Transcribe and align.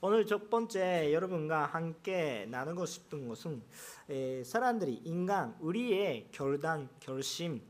오늘 0.00 0.26
첫 0.26 0.48
번째 0.48 1.12
여러분과 1.12 1.66
함께 1.66 2.46
나누고 2.50 2.86
싶은 2.86 3.26
것은 3.26 3.60
에, 4.08 4.44
사람들이 4.44 5.02
인간 5.04 5.56
우리의 5.58 6.28
결단 6.30 6.88
결심 7.00 7.60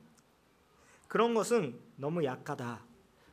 그런 1.08 1.32
것은 1.32 1.80
너무 1.96 2.22
약하다. 2.22 2.84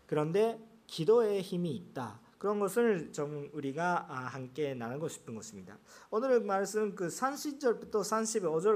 그런데 0.05 0.57
기도의 0.87 1.41
힘이 1.41 1.71
있다. 1.71 2.21
그런 2.45 2.59
것을 2.59 3.11
좀 3.11 3.49
우리가 3.53 4.05
아, 4.07 4.13
함께 4.27 4.75
나누고 4.75 5.07
싶은 5.07 5.33
것입니다. 5.33 5.79
오늘 6.11 6.41
말씀 6.41 6.93
그 6.93 7.07
30절부터 7.07 8.03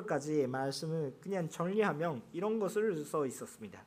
35절까지 0.08 0.48
말씀을 0.48 1.16
그냥 1.22 1.48
정리하면 1.48 2.24
이런 2.34 2.58
것을 2.58 3.06
써 3.06 3.28
있었습니다. 3.28 3.86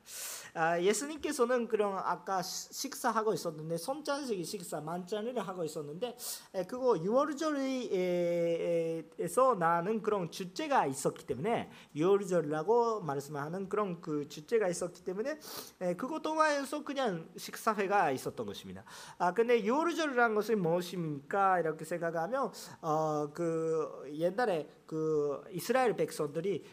아, 0.54 0.80
예수님께서는 0.80 1.66
그런 1.66 1.98
아까 1.98 2.42
식사하고 2.42 3.34
있었는데 3.34 3.76
손짠식이 3.76 4.44
식사 4.44 4.80
만찬을 4.80 5.36
하고 5.40 5.64
있었는데 5.64 6.16
그거 6.68 6.92
6월절에서 6.92 9.58
나는 9.58 10.00
그런 10.00 10.30
주제가 10.30 10.86
있었기 10.86 11.26
때문에 11.26 11.72
6월절이라고 11.96 13.02
말씀하는 13.02 13.68
그런 13.68 14.00
그 14.00 14.28
주제가 14.28 14.68
있었기 14.68 15.02
때문에 15.02 15.40
그거 15.96 16.20
동안에서 16.20 16.84
그냥 16.84 17.28
식사회가 17.36 18.12
있었던 18.12 18.46
것입니다. 18.46 18.84
아 19.18 19.34
근데 19.34 19.71
6월절이라는 19.72 20.34
것이 20.34 20.54
무엇입니까? 20.54 21.60
이렇게 21.60 21.84
생각하면 21.84 22.50
어 22.82 23.22
그 23.32 24.10
옛날에 24.12 24.68
그 24.86 25.42
이스라엘 25.50 25.96
백성들이 25.96 26.64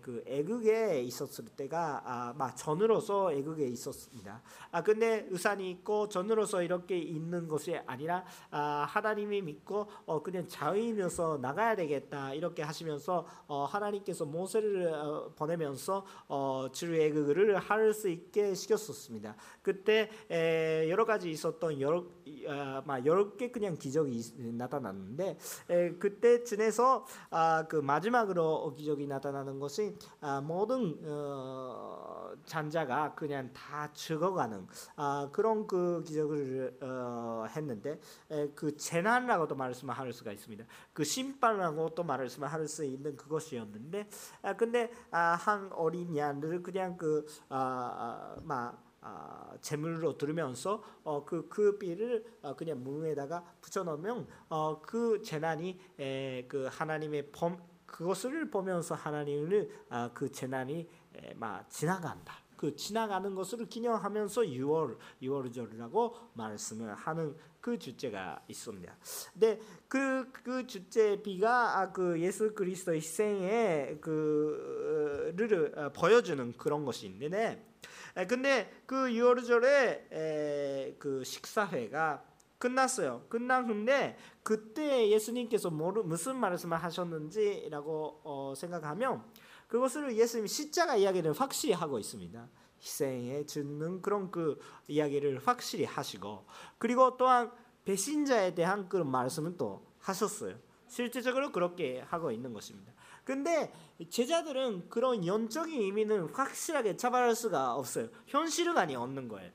그 0.00 0.22
애국에 0.26 1.02
있었을 1.02 1.44
때가 1.56 2.02
아 2.04 2.26
막 2.36 2.56
전으로서 2.56 3.32
애국에 3.32 3.66
있었습니다. 3.66 4.42
아 4.70 4.82
근데 4.82 5.26
우산이 5.30 5.70
있고 5.70 6.08
전으로서 6.08 6.62
이렇게 6.62 6.98
있는 6.98 7.48
것이 7.48 7.76
아니라 7.86 8.24
아 8.50 8.86
하나님이 8.88 9.42
믿고 9.42 9.86
어 10.06 10.22
그냥 10.22 10.46
자유인으로서 10.48 11.38
나가야 11.38 11.76
되겠다 11.76 12.34
이렇게 12.34 12.62
하시면서 12.62 13.26
어 13.46 13.64
하나님께서 13.64 14.24
모세를 14.24 14.86
어 14.92 15.32
보내면서 15.36 16.04
어 16.28 16.68
주애국을 16.72 17.56
할 17.58 17.86
수 17.92 18.08
있게 18.08 18.52
시켰었습니다. 18.54 19.36
그때 19.62 20.10
에 20.30 20.88
여러 20.90 21.04
가지 21.04 21.30
있었던 21.30 21.80
여러 21.80 22.04
아, 22.48 22.82
여러 23.04 23.36
개 23.36 23.50
그냥 23.50 23.76
기적이 23.76 24.52
나타났는데 24.54 25.38
에 25.68 25.90
그때 25.94 26.42
지내서 26.44 27.06
아, 27.30 27.66
그 27.68 27.76
마지막으로 27.76 28.74
기적이 28.74 29.06
나타나는 29.06 29.58
것이 29.58 29.96
아, 30.20 30.40
모든 30.40 30.98
어, 31.04 32.30
잔자가 32.44 33.14
그냥 33.14 33.50
다 33.52 33.92
죽어가는 33.92 34.66
아, 34.96 35.28
그런 35.32 35.66
그 35.66 36.02
기적을 36.06 36.78
어, 36.82 37.46
했는데 37.54 38.00
에, 38.30 38.48
그 38.54 38.76
재난이라고도 38.76 39.54
말씀할 39.54 40.12
수가 40.12 40.32
있습니다. 40.32 40.64
그 40.92 41.04
심판이라고도 41.04 42.04
말씀할 42.04 42.68
수 42.68 42.84
있는 42.84 43.16
그것이었는데 43.16 44.08
아, 44.42 44.52
근데 44.54 44.90
아, 45.10 45.34
한 45.34 45.70
어린 45.72 46.16
양을 46.16 46.62
그냥 46.62 46.96
그 46.96 47.26
아, 47.48 48.36
아, 48.46 48.76
아, 49.08 49.56
재물로 49.60 50.18
들으면서 50.18 50.82
어, 51.04 51.24
그, 51.24 51.48
그 51.48 51.78
비를 51.78 52.24
어, 52.42 52.56
그냥 52.56 52.82
무에다가 52.82 53.44
붙여놓으면 53.60 54.26
어, 54.48 54.82
그 54.82 55.22
재난이 55.22 55.78
에, 56.00 56.46
그 56.48 56.68
하나님의 56.70 57.30
범 57.30 57.56
그것을 57.86 58.50
보면서 58.50 58.96
하나님을 58.96 59.70
아, 59.90 60.10
그 60.12 60.30
재난이 60.32 60.88
에, 61.14 61.34
막 61.34 61.70
지나간다. 61.70 62.34
그 62.56 62.74
지나가는 62.74 63.32
것을 63.34 63.66
기념하면서 63.66 64.42
6월 64.42 64.96
6월절이라고 65.22 66.14
말씀을 66.34 66.94
하는 66.94 67.36
그 67.60 67.78
주제가 67.78 68.42
있습니다. 68.48 68.96
근데 69.32 69.60
그, 69.86 70.32
그 70.32 70.66
주제 70.66 71.22
비가 71.22 71.78
아, 71.78 71.92
그 71.92 72.20
예수 72.20 72.54
그리스도의 72.54 72.98
희생의 72.98 74.00
그를 74.00 75.72
어, 75.76 75.92
보여주는 75.92 76.52
그런 76.56 76.84
것이 76.84 77.06
있는데 77.06 77.75
근데 78.24 78.70
그 78.86 78.94
6월절에 79.08 80.98
그 80.98 81.22
식사회가 81.24 82.24
끝났어요. 82.58 83.26
후인데 83.28 84.16
그때 84.42 85.10
예수님께서 85.10 85.70
뭐를, 85.70 86.04
무슨 86.04 86.36
말씀을 86.36 86.82
하셨는지라고 86.82 88.20
어, 88.24 88.54
생각하면 88.56 89.22
그것을 89.68 90.16
예수님이 90.16 90.48
십자가 90.48 90.96
이야기를 90.96 91.32
확실히 91.32 91.74
하고 91.74 91.98
있습니다. 91.98 92.48
희생에 92.80 93.44
주는 93.46 94.00
그런 94.00 94.30
그 94.30 94.58
이야기를 94.88 95.40
확실히 95.44 95.84
하시고 95.84 96.46
그리고 96.78 97.16
또한 97.16 97.50
배신자에 97.84 98.54
대한 98.54 98.88
그런 98.88 99.10
말씀을 99.10 99.56
또 99.56 99.86
하셨어요. 100.00 100.56
실제적으로 100.88 101.52
그렇게 101.52 102.00
하고 102.00 102.30
있는 102.30 102.52
것입니다. 102.52 102.92
근데 103.26 103.72
제자들은 104.08 104.88
그런 104.88 105.26
연적인 105.26 105.82
의미는 105.82 106.28
확실하게 106.32 106.96
잡아낼 106.96 107.34
수가 107.34 107.74
없어요. 107.74 108.08
현실감이 108.26 108.94
없는 108.94 109.26
거예요. 109.26 109.50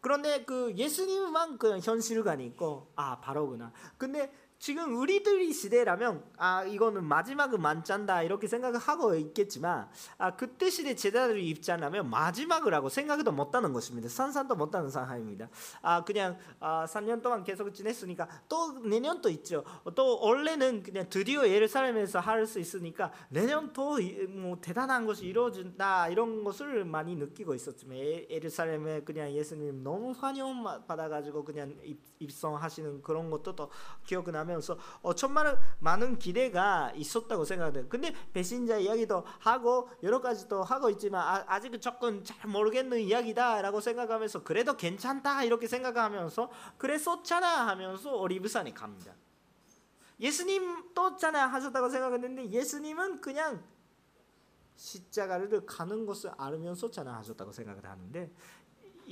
그런데 0.00 0.42
그 0.44 0.72
예수님만 0.74 1.58
그 1.58 1.78
현실감이 1.78 2.46
있고 2.46 2.90
아 2.96 3.20
바로구나. 3.20 3.72
근데 3.98 4.32
지금 4.58 4.96
우리들이 4.96 5.52
시대라면 5.52 6.24
아 6.38 6.64
이거는 6.64 7.04
마지막은 7.04 7.60
만짠다 7.60 8.22
이렇게 8.22 8.48
생각을 8.48 8.78
하고 8.78 9.14
있겠지만 9.14 9.88
아 10.18 10.34
그때 10.34 10.70
시대 10.70 10.94
제자들 10.94 11.38
입장이라면 11.40 12.08
마지막이라고 12.10 12.88
생각도 12.88 13.32
못하는 13.32 13.72
것입니다. 13.72 14.08
산산도 14.08 14.54
못하는 14.56 14.90
상황입니다. 14.90 15.48
아 15.82 16.02
그냥 16.04 16.38
아 16.60 16.86
3년 16.88 17.22
동안 17.22 17.44
계속 17.44 17.72
지냈으니까 17.72 18.28
또 18.48 18.72
내년도 18.80 19.28
있죠. 19.30 19.64
또 19.94 20.20
원래는 20.20 20.82
그냥 20.82 21.06
드디어 21.10 21.46
예루살렘에서 21.48 22.20
할 22.20 22.46
수 22.46 22.60
있으니까 22.60 23.10
내년 23.30 23.72
또 23.72 23.96
뭐 24.28 24.58
대단한 24.60 25.06
것이 25.06 25.26
이루어진다 25.26 26.08
이런 26.08 26.44
것을 26.44 26.84
많이 26.84 27.16
느끼고 27.16 27.54
있었지만 27.54 27.96
예루살렘에 28.30 29.00
그냥 29.02 29.32
예수님 29.32 29.82
너무 29.82 30.12
환영 30.12 30.62
받아가지고 30.86 31.44
그냥 31.44 31.74
입성하시는 32.18 33.02
그런 33.02 33.30
것도 33.30 33.56
또 33.56 33.70
기억나. 34.04 34.45
하면서 34.46 34.78
어, 35.02 35.14
천만 35.14 35.58
많은 35.80 36.18
기대가 36.18 36.92
있었다고 36.94 37.44
생각돼요. 37.44 37.88
근데 37.88 38.14
배신자 38.32 38.78
이야기도 38.78 39.24
하고 39.40 39.88
여러 40.02 40.20
가지도 40.20 40.62
하고 40.62 40.88
있지만 40.90 41.44
아, 41.46 41.60
직은 41.60 41.80
조금 41.80 42.22
잘 42.24 42.48
모르겠는 42.48 43.00
이야기다라고 43.00 43.80
생각하면서 43.80 44.44
그래도 44.44 44.76
괜찮다 44.76 45.44
이렇게 45.44 45.66
생각하면서 45.66 46.50
그랬었잖아 46.78 47.66
하면서 47.68 48.14
오리브산에 48.16 48.72
갑니다. 48.72 49.12
예수님 50.20 50.94
떴잖아 50.94 51.46
하셨다고 51.48 51.90
생각했는데 51.90 52.50
예수님은 52.50 53.20
그냥 53.20 53.62
십자가를 54.76 55.66
가는 55.66 56.06
것을 56.06 56.30
알면서 56.36 56.90
찬양하셨다고 56.90 57.52
생각을 57.52 57.84
하는데 57.84 58.30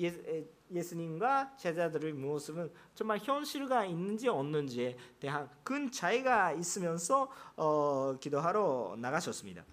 예, 0.00 0.46
예수 0.72 0.96
님과 0.96 1.56
제자들의 1.56 2.12
모습은 2.14 2.72
정말 2.94 3.18
현실가 3.18 3.84
있는지 3.84 4.28
없는지에 4.28 4.96
대한 5.20 5.48
큰 5.62 5.90
차이가 5.90 6.52
있으면서 6.52 7.30
어, 7.56 8.16
기도하러 8.18 8.96
나가셨습니다. 8.98 9.64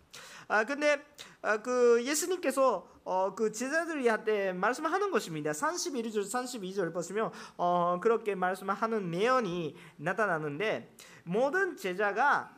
아 0.48 0.66
근데 0.66 1.02
아, 1.42 1.62
그 1.62 2.04
예수님께서 2.06 2.88
어, 3.04 3.34
그 3.34 3.52
제자들한테 3.52 4.54
말씀하는 4.54 5.10
것입니다. 5.10 5.52
31절 5.52 6.24
32절 6.24 6.94
보시면 6.94 7.32
어, 7.58 8.00
그렇게 8.02 8.36
말씀하는 8.36 9.10
내용이 9.10 9.76
나타나는데 9.96 10.96
모든 11.24 11.78
제자가 11.78 12.56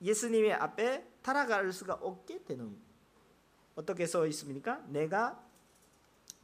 예수님의 0.00 0.54
앞에 0.54 1.06
따라갈 1.22 1.72
수가 1.72 1.94
없게 1.94 2.42
되는 2.44 2.76
어떻게 3.74 4.06
써 4.06 4.26
있습니까? 4.26 4.82
내가 4.88 5.42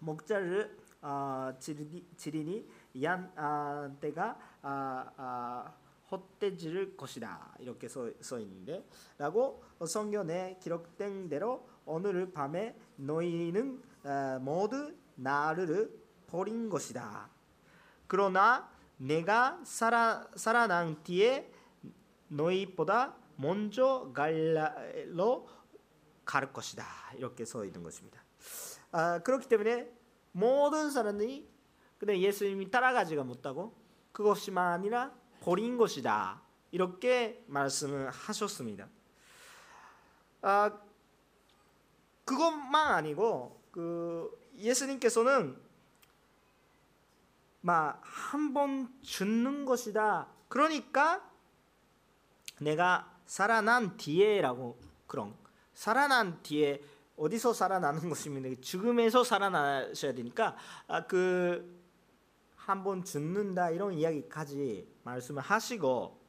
목자를 0.00 0.78
어, 1.02 1.52
지리니 1.58 2.68
얀 3.02 3.32
아, 3.36 3.90
때가 4.00 4.36
아, 4.62 5.10
아, 5.16 5.74
헛되질 6.10 6.96
것이다. 6.96 7.56
이렇게 7.60 7.88
써, 7.88 8.10
써 8.20 8.38
있는데 8.40 8.84
라고 9.16 9.62
성경에 9.86 10.58
기록된 10.60 11.28
대로 11.28 11.66
오늘 11.86 12.32
밤에 12.32 12.76
너희는 12.96 13.82
아, 14.04 14.38
모두 14.40 14.94
나를 15.14 15.98
버린 16.26 16.68
것이다. 16.68 17.30
그러나 18.06 18.70
내가 18.96 19.60
살아, 19.64 20.26
살아난 20.34 21.02
뒤에 21.02 21.50
너희보다 22.28 23.16
먼저 23.36 24.10
갈로 24.14 25.48
갈 26.24 26.52
것이다. 26.52 26.84
이렇게 27.16 27.44
써 27.44 27.64
있는 27.64 27.82
것입니다 27.82 28.19
아, 28.92 29.18
그렇기 29.20 29.48
때문에 29.48 29.90
모든 30.32 30.90
사람들이 30.90 31.48
근데 31.98 32.18
예수님이 32.18 32.70
따라가지가 32.70 33.24
못하고 33.24 33.74
그것이만 34.12 34.72
아니라 34.72 35.12
버린 35.40 35.76
것이다 35.76 36.40
이렇게 36.70 37.44
말씀을 37.46 38.10
하셨습니다. 38.10 38.88
아, 40.42 40.78
그것만 42.24 42.94
아니고 42.94 43.60
그 43.70 44.30
예수님께서는 44.56 45.56
한번 48.02 48.92
죽는 49.02 49.64
것이다. 49.64 50.28
그러니까 50.48 51.28
내가 52.60 53.14
살아난 53.26 53.96
뒤에라고 53.96 54.78
그런 55.06 55.34
살아난 55.74 56.42
뒤에 56.42 56.82
어디서 57.20 57.52
살아나는 57.52 58.08
것입니다. 58.08 58.48
죽음에서 58.60 59.24
살아나셔야 59.24 60.12
되니까 60.14 60.56
아, 60.88 61.06
그 61.06 61.80
한 62.70 62.84
번 62.84 63.02
죽는다 63.04 63.70
이런 63.70 63.94
이야기까지 63.94 64.86
말씀을 65.02 65.42
하시고 65.42 66.20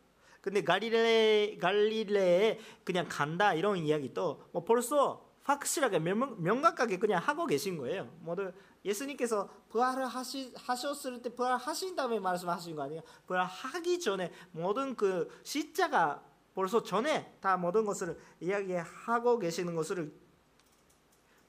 근데 0.42 0.64
갈릴레 0.64 1.58
갈릴레에 1.62 2.60
그냥 2.84 3.06
간다 3.08 3.54
이런 3.54 3.78
이야기도 3.78 4.42
뭐 4.52 4.64
벌써 4.64 5.30
확실하게 5.44 6.00
명, 6.00 6.42
명확하게 6.42 6.98
그냥 6.98 7.22
하고 7.22 7.46
계신 7.46 7.78
거예요. 7.78 8.10
모두 8.22 8.52
예수님께서 8.84 9.50
부활을 9.70 10.08
하시, 10.08 10.52
하셨을 10.56 11.22
때 11.22 11.30
부활하신 11.36 11.96
다음에 11.96 12.20
말씀하신 12.20 12.76
거 12.76 12.84
아니에요? 12.84 13.02
부활하기 13.28 14.00
전에 14.00 14.32
모든 14.52 14.96
그 14.96 15.30
시자가 15.44 16.24
벌써 16.56 16.82
전에 16.82 17.38
다 17.40 17.56
모든 17.58 17.86
것을 17.86 18.18
이야기하고 18.40 19.38
계시는 19.38 19.76
것을 19.76 20.12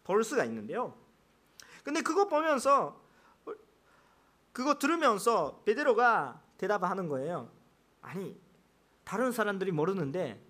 볼 0.04 0.24
수가 0.24 0.44
있는데요. 0.44 0.96
근데 1.84 2.00
그거 2.00 2.28
보면서 2.28 3.00
그거 4.52 4.78
들으면서 4.78 5.62
베드로가 5.64 6.40
대답하는 6.58 7.08
거예요. 7.08 7.50
아니 8.00 8.38
다른 9.04 9.32
사람들이 9.32 9.72
모르는데 9.72 10.40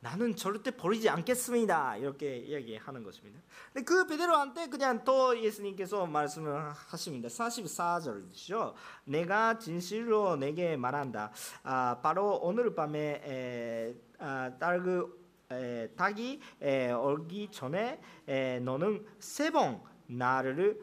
나는 0.00 0.36
절대 0.36 0.70
버리지 0.70 1.08
않겠습니다. 1.08 1.96
이렇게 1.96 2.36
이야기하는 2.38 3.02
것입니다. 3.02 3.40
근데 3.72 3.84
그 3.84 4.06
베드로한테 4.06 4.68
그냥 4.68 5.02
또 5.04 5.36
예수님께서 5.36 6.06
말씀을 6.06 6.70
하십니다. 6.70 7.28
44절이죠. 7.28 8.74
내가 9.04 9.58
진실로 9.58 10.36
내게 10.36 10.76
말한다. 10.76 11.32
아, 11.64 11.98
바로 12.00 12.38
오늘 12.40 12.76
밤에 12.76 13.22
에, 13.24 13.94
아, 14.20 14.52
딸그 14.60 15.27
에, 15.50 15.88
닭이 15.96 16.40
에, 16.60 16.90
얼기 16.90 17.48
전에 17.50 18.00
에, 18.26 18.60
너는 18.60 19.06
세 19.18 19.50
번 19.50 19.82
나를 20.06 20.80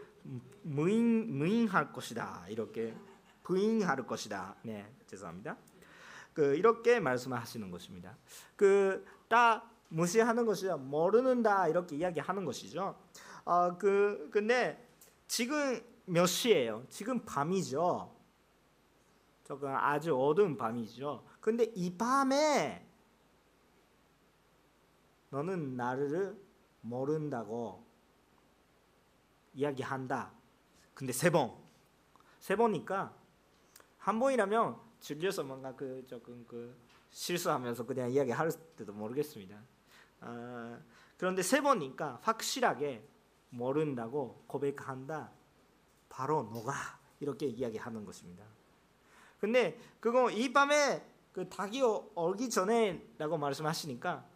무인 0.63 1.37
무인할 1.37 1.91
것이다. 1.91 2.45
이렇게 2.49 2.95
부인할 3.43 4.05
것이다. 4.07 4.55
네, 4.63 4.91
죄송합니다. 5.07 5.57
그 6.33 6.55
이렇게 6.55 6.99
말씀하시는 6.99 7.69
것입니다. 7.71 8.17
그다 8.55 9.63
무시하는 9.89 10.45
것이 10.45 10.67
모르는다 10.67 11.67
이렇게 11.67 11.95
이야기하는 11.97 12.43
것이죠. 12.45 12.99
어그 13.43 14.29
근데 14.31 14.89
지금 15.27 15.79
몇 16.05 16.25
시예요? 16.25 16.83
지금 16.89 17.23
밤이죠. 17.23 18.13
조금 19.43 19.69
아주 19.75 20.15
어두운 20.17 20.57
밤이죠. 20.57 21.23
근데 21.39 21.65
이 21.75 21.95
밤에 21.95 22.83
너는 25.35 25.75
나를 25.75 26.41
모른다고 26.79 27.85
이야기한다. 29.53 30.31
근데 30.93 31.11
세 31.11 31.29
번. 31.29 31.53
세 32.39 32.55
번이니까 32.55 33.13
한 33.97 34.17
번이라면 34.17 34.79
질려서 35.01 35.43
뭔가 35.43 35.75
그 35.75 36.05
조금 36.07 36.45
그 36.47 36.73
실수하면서 37.09 37.85
그냥 37.85 38.11
이야기할 38.11 38.49
때도 38.77 38.93
모르겠습니다. 38.93 39.61
아, 40.21 40.79
그런데 41.17 41.41
세 41.41 41.59
번이니까 41.59 42.19
확실하게 42.21 43.05
모른다고 43.49 44.41
고백한다. 44.47 45.31
바로 46.07 46.43
너가 46.43 46.73
이렇게 47.19 47.47
이야기하는 47.47 48.05
것입니다. 48.05 48.45
근데 49.41 49.77
그거 49.99 50.31
이 50.31 50.53
밤에 50.53 51.05
그 51.33 51.49
닭이 51.49 51.81
얼기 52.15 52.49
전에라고 52.49 53.37
말씀하시니까 53.37 54.34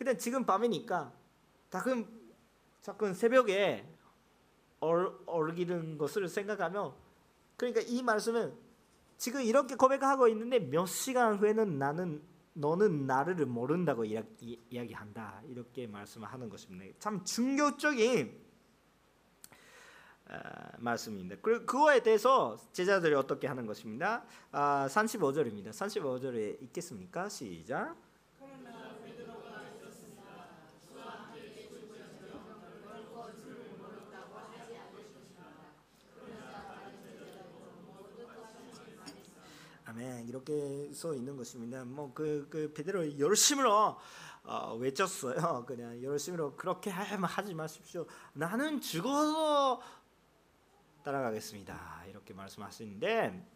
근데 0.00 0.16
지금 0.16 0.46
밤이니까 0.46 1.12
닭은 1.68 2.08
자꾸 2.80 3.12
새벽에 3.12 3.86
얼, 4.80 5.12
얼기는 5.26 5.98
것을 5.98 6.26
생각하면 6.26 6.94
그러니까 7.58 7.82
이 7.82 8.02
말씀은 8.02 8.50
지금 9.18 9.42
이렇게 9.42 9.74
고백하고 9.74 10.26
있는데 10.28 10.58
몇 10.58 10.86
시간 10.86 11.36
후에는 11.36 11.78
나는 11.78 12.22
너는 12.54 13.06
나를 13.06 13.44
모른다고 13.44 14.06
이야기, 14.06 14.58
이야기한다 14.70 15.42
이렇게 15.46 15.86
말씀하는 15.86 16.48
것입니다. 16.48 16.96
참 16.98 17.22
충격적인 17.22 18.40
어, 20.30 20.38
말씀입니다. 20.78 21.36
그 21.42 21.66
그거에 21.66 22.02
대해서 22.02 22.56
제자들이 22.72 23.14
어떻게 23.14 23.46
하는 23.46 23.66
것입니다. 23.66 24.24
아, 24.50 24.86
35절입니다. 24.88 25.68
35절에 25.72 26.62
있겠습니까? 26.62 27.28
시작. 27.28 28.08
이렇게 40.28 40.92
써 40.92 41.14
있는 41.14 41.36
것입니다. 41.36 41.84
뭐그그 41.84 42.48
그 42.50 42.72
베드로 42.72 43.18
열심으로 43.18 43.96
어, 44.44 44.74
외쳤어요. 44.76 45.64
그냥 45.66 46.02
열심으로 46.02 46.56
그렇게 46.56 46.90
하지 46.90 47.54
마십시오. 47.54 48.06
나는 48.32 48.80
죽어서 48.80 49.82
따라가겠습니다. 51.02 52.04
이렇게 52.08 52.34
말씀하시는데 52.34 53.46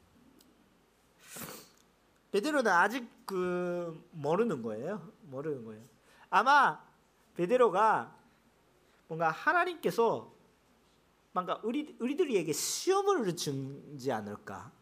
베드로는 2.32 2.70
아직 2.70 3.08
그 3.26 4.08
모르는 4.12 4.62
거예요. 4.62 5.12
모르는 5.22 5.64
거예요. 5.64 5.82
아마 6.30 6.84
베드로가 7.36 8.16
뭔가 9.06 9.30
하나님께서 9.30 10.32
뭔가 11.32 11.60
우리 11.62 11.96
우리들에게 12.00 12.52
시험을 12.52 13.36
주지 13.36 14.10
않을까? 14.12 14.72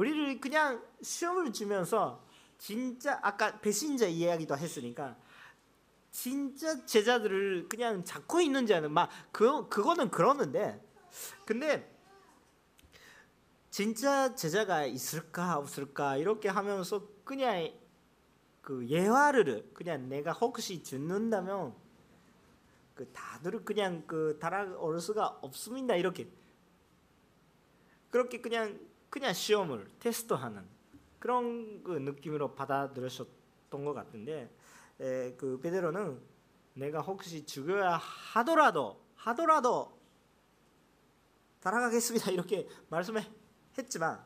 우리를 0.00 0.40
그냥 0.40 0.82
시험을 1.02 1.52
주면서 1.52 2.24
진짜 2.56 3.18
아까 3.22 3.60
배신자 3.60 4.06
이야기도 4.06 4.56
했으니까 4.56 5.14
진짜 6.10 6.86
제자들을 6.86 7.68
그냥 7.68 8.02
잡고 8.02 8.40
있는 8.40 8.66
자는 8.66 8.92
막 8.92 9.10
그 9.30 9.68
그거는 9.68 10.10
그러는데 10.10 10.82
근데 11.44 11.94
진짜 13.68 14.34
제자가 14.34 14.86
있을까 14.86 15.58
없을까 15.58 16.16
이렇게 16.16 16.48
하면서 16.48 17.06
그냥 17.22 17.70
그 18.62 18.88
예화를 18.88 19.70
그냥 19.74 20.08
내가 20.08 20.32
혹시 20.32 20.82
듣는다면 20.82 21.74
그 22.94 23.06
다들 23.12 23.66
그냥 23.66 24.02
그 24.06 24.38
달아올 24.40 24.98
수가 24.98 25.26
없습니다 25.42 25.94
이렇게. 25.94 26.26
그렇게 28.10 28.40
그냥 28.40 28.89
그냥 29.10 29.32
시험을 29.32 29.88
테스트하는 29.98 30.64
그런 31.18 31.82
그 31.82 31.92
느낌으로 31.92 32.54
받아들였었던 32.54 33.84
것 33.84 33.92
같은데 33.92 34.50
에, 35.00 35.34
그 35.34 35.58
베드로는 35.60 36.20
내가 36.74 37.00
혹시 37.00 37.44
죽어야 37.44 37.96
하더라도 37.96 39.00
하더라도 39.16 39.98
따라가겠습니다 41.60 42.30
이렇게 42.30 42.66
말씀을 42.88 43.22
했지만 43.76 44.24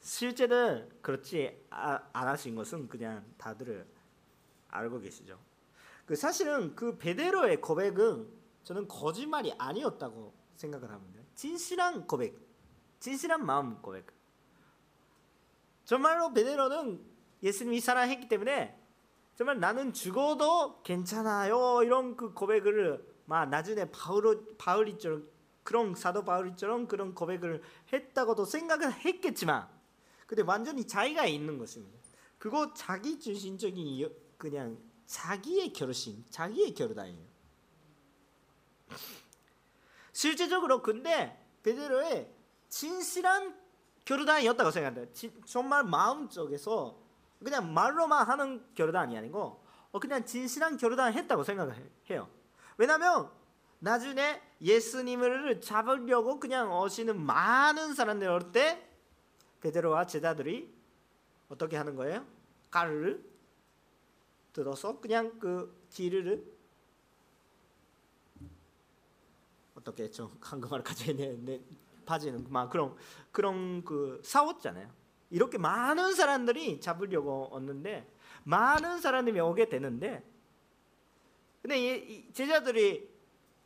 실제는 0.00 0.88
그렇지 1.00 1.64
아, 1.70 2.00
안 2.12 2.28
하신 2.28 2.54
것은 2.54 2.88
그냥 2.88 3.24
다들 3.38 3.86
알고 4.68 5.00
계시죠. 5.00 5.38
그 6.04 6.14
사실은 6.16 6.74
그 6.74 6.98
베드로의 6.98 7.60
고백은 7.60 8.28
저는 8.64 8.88
거짓말이 8.88 9.52
아니었다고 9.56 10.34
생각을 10.56 10.90
합니다. 10.90 11.22
진실한 11.34 12.06
고백. 12.06 12.38
진실한 13.04 13.44
마음 13.44 13.82
고백. 13.82 14.06
정말로 15.84 16.32
베드로는 16.32 17.04
예수님이 17.42 17.78
사랑했기 17.78 18.28
때문에 18.28 18.80
정말 19.36 19.60
나는 19.60 19.92
죽어도 19.92 20.80
괜찮아요 20.82 21.82
이런 21.82 22.16
그 22.16 22.32
고백을 22.32 23.06
막 23.26 23.50
나중에 23.50 23.90
바울 23.90 24.56
바울이처럼 24.56 25.28
그런 25.64 25.94
사도 25.94 26.24
바울이처럼 26.24 26.88
그런 26.88 27.14
고백을 27.14 27.62
했다고도 27.92 28.46
생각을 28.46 28.90
했겠지만 28.90 29.68
근데 30.26 30.42
완전히 30.42 30.86
자기가 30.86 31.26
있는 31.26 31.58
것입니다. 31.58 31.98
그거 32.38 32.72
자기 32.72 33.20
중심적인 33.20 34.10
그냥 34.38 34.78
자기의 35.04 35.74
결심, 35.74 36.24
자기의 36.30 36.72
결단이에요. 36.72 37.26
실제적으로 40.14 40.80
근데 40.80 41.38
베드로의 41.62 42.33
진실한 42.74 43.54
결단이었다고 44.04 44.72
생각해요. 44.72 45.06
정말 45.44 45.84
마음 45.84 46.28
쪽에서 46.28 46.98
그냥 47.38 47.72
말로만 47.72 48.26
하는 48.26 48.66
결단이 48.74 49.16
아니고 49.16 49.62
어, 49.92 49.98
그냥 50.00 50.24
진실한 50.24 50.76
결단을 50.76 51.14
했다고 51.14 51.44
생각해요. 51.44 52.28
왜냐하면 52.76 53.30
나중에 53.78 54.42
예수님을 54.60 55.60
잡으려고 55.60 56.40
그냥 56.40 56.76
오시는 56.76 57.20
많은 57.20 57.94
사람들 57.94 58.28
올 58.28 58.50
때 58.50 58.84
베드로와 59.60 60.06
제자들이 60.06 60.74
어떻게 61.48 61.76
하는 61.76 61.94
거예요? 61.94 62.26
칼을 62.72 63.24
들어서 64.52 65.00
그냥 65.00 65.38
그 65.38 65.86
길을 65.90 66.44
어떻게 69.76 70.10
좀 70.10 70.36
한국말 70.40 70.82
가져야 70.82 71.16
되는데 71.16 71.60
바지는 72.04 72.46
막 72.50 72.70
그런 72.70 72.94
그런 73.32 73.84
그 73.84 74.20
싸웠잖아요. 74.24 74.88
이렇게 75.30 75.58
많은 75.58 76.14
사람들이 76.14 76.80
잡으려고 76.80 77.48
왔는데 77.52 78.10
많은 78.44 79.00
사람들이 79.00 79.40
오게 79.40 79.68
되는데 79.68 80.22
근데 81.62 82.30
제자들이 82.32 83.10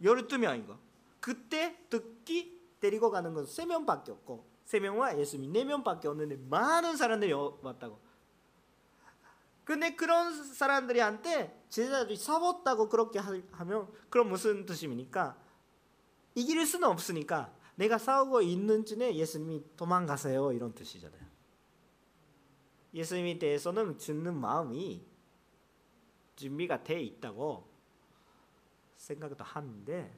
열두 0.02 0.38
명이고 0.38 0.76
그때 1.21 1.76
듣기 1.90 2.59
데리고 2.80 3.11
가는 3.11 3.35
건세 3.35 3.66
명밖에 3.66 4.12
없고 4.12 4.47
세 4.64 4.78
명과 4.80 5.18
예수님 5.18 5.52
네 5.52 5.64
명밖에 5.64 6.09
없는데 6.09 6.37
많은 6.49 6.97
사람들이 6.97 7.33
왔다고. 7.33 7.99
근데 9.64 9.95
그런 9.95 10.33
사람들이한테 10.33 11.64
제자들이 11.68 12.16
싸웠다고 12.16 12.88
그렇게 12.88 13.18
하면 13.18 13.88
그럼 14.09 14.30
무슨 14.30 14.64
뜻입니까? 14.64 15.37
이길 16.35 16.64
수는 16.64 16.88
없으니까 16.88 17.52
내가 17.78 17.97
싸우고 17.97 18.42
있는 18.42 18.85
중에 18.85 19.14
예수님이 19.14 19.62
도망가세요 19.76 20.52
이런 20.52 20.75
뜻이잖아요. 20.75 21.28
예수님에 22.92 23.38
대해서는 23.38 23.97
듣는 23.99 24.37
마음이 24.37 25.06
준비가 26.35 26.82
돼 26.82 27.00
있다고 27.00 27.68
생각도 28.97 29.44
하는데 29.44 30.12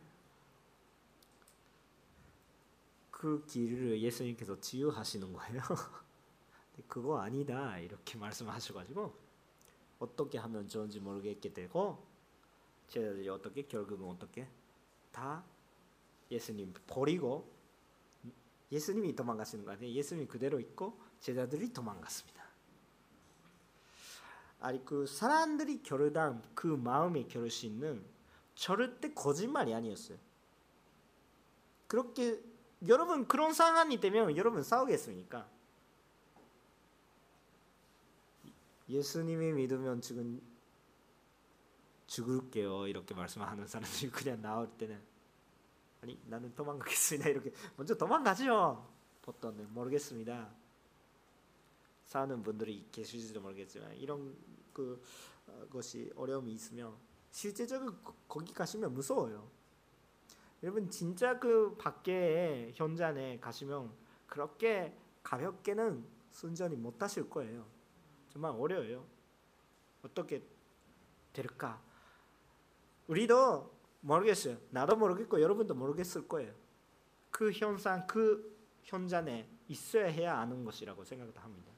그 3.11 3.45
길을 3.45 4.01
예수님께서 4.01 4.59
지유하시는 4.59 5.31
거예요. 5.31 5.61
그거 6.89 7.19
아니다 7.21 7.79
이렇게 7.79 8.17
말씀하셔가지고 8.17 9.15
어떻게 9.99 10.39
하면 10.39 10.67
좋은지 10.67 10.99
모르겠게 10.99 11.53
되고 11.53 12.07
제자들이 12.89 13.29
어떻게 13.29 13.67
결국은 13.67 14.09
어떻게 14.09 14.49
다 15.13 15.45
예수님 16.31 16.73
버리고 16.87 17.51
예수님이 18.71 19.17
도망가시는 19.17 19.65
거 19.65 19.73
아니에요? 19.73 19.95
예수님이 19.95 20.29
그대로 20.29 20.61
있고 20.61 21.01
제자들이 21.21 21.73
도망갔습니다. 21.73 22.41
아니 24.61 24.85
그 24.85 25.07
사람들이 25.07 25.83
결단 25.83 26.43
그 26.55 26.67
마음의 26.67 27.29
결심은 27.29 28.05
절대 28.55 29.13
거짓말이 29.13 29.75
아니었어요. 29.75 30.19
그렇게 31.89 32.41
여러분 32.87 33.27
그런 33.27 33.53
상황이 33.53 33.99
되면 34.01 34.37
여러분 34.37 34.63
싸우겠습니까? 34.63 35.49
예수님이 38.89 39.53
믿으면 39.53 40.01
지금 40.01 40.41
죽을게요 42.07 42.89
이렇게 42.89 43.15
말씀하는 43.15 43.67
사람들이 43.67 44.11
그냥 44.11 44.43
나올 44.43 44.69
때는 44.77 45.01
아니 46.03 46.19
나는 46.27 46.55
도망가겠습니다 46.55 47.29
이렇게 47.31 47.53
먼저 47.77 47.95
도망가죠 47.95 48.87
보통은 49.23 49.73
모르겠습니다 49.73 50.51
사는 52.07 52.43
분들이 52.43 52.87
계실지도 52.91 53.41
모르겠지만 53.41 53.97
이런 53.97 54.37
그 54.73 55.03
어, 55.47 55.67
것이 55.71 56.11
어려움이 56.17 56.53
있으면 56.53 56.97
실제적으로 57.31 57.95
거기 58.27 58.53
가시면 58.53 58.93
무서워요 58.95 59.49
여러분 60.63 60.91
진짜 60.91 61.39
그 61.39 61.75
밖에 61.77 62.73
현장에 62.75 63.39
가시면 63.41 63.91
그렇게 64.27 64.95
가볍게는 65.23 66.05
순전히 66.31 66.77
못 66.77 67.03
하실 67.03 67.29
거예요. 67.29 67.67
정말 68.29 68.53
어려워요. 68.53 69.05
어떻게 70.03 70.43
될까? 71.33 71.83
우리도 73.07 73.80
모르겠어요. 74.01 74.57
나도 74.71 74.97
모르겠고 74.97 75.41
여러분도 75.41 75.75
모르겠을 75.75 76.27
거예요. 76.27 76.53
그 77.31 77.53
현상, 77.53 78.07
그 78.07 78.57
현장에 78.83 79.47
있어야 79.69 80.07
해야 80.07 80.39
아는 80.39 80.65
것이라고 80.65 81.05
생각도 81.05 81.41
합니다. 81.41 81.71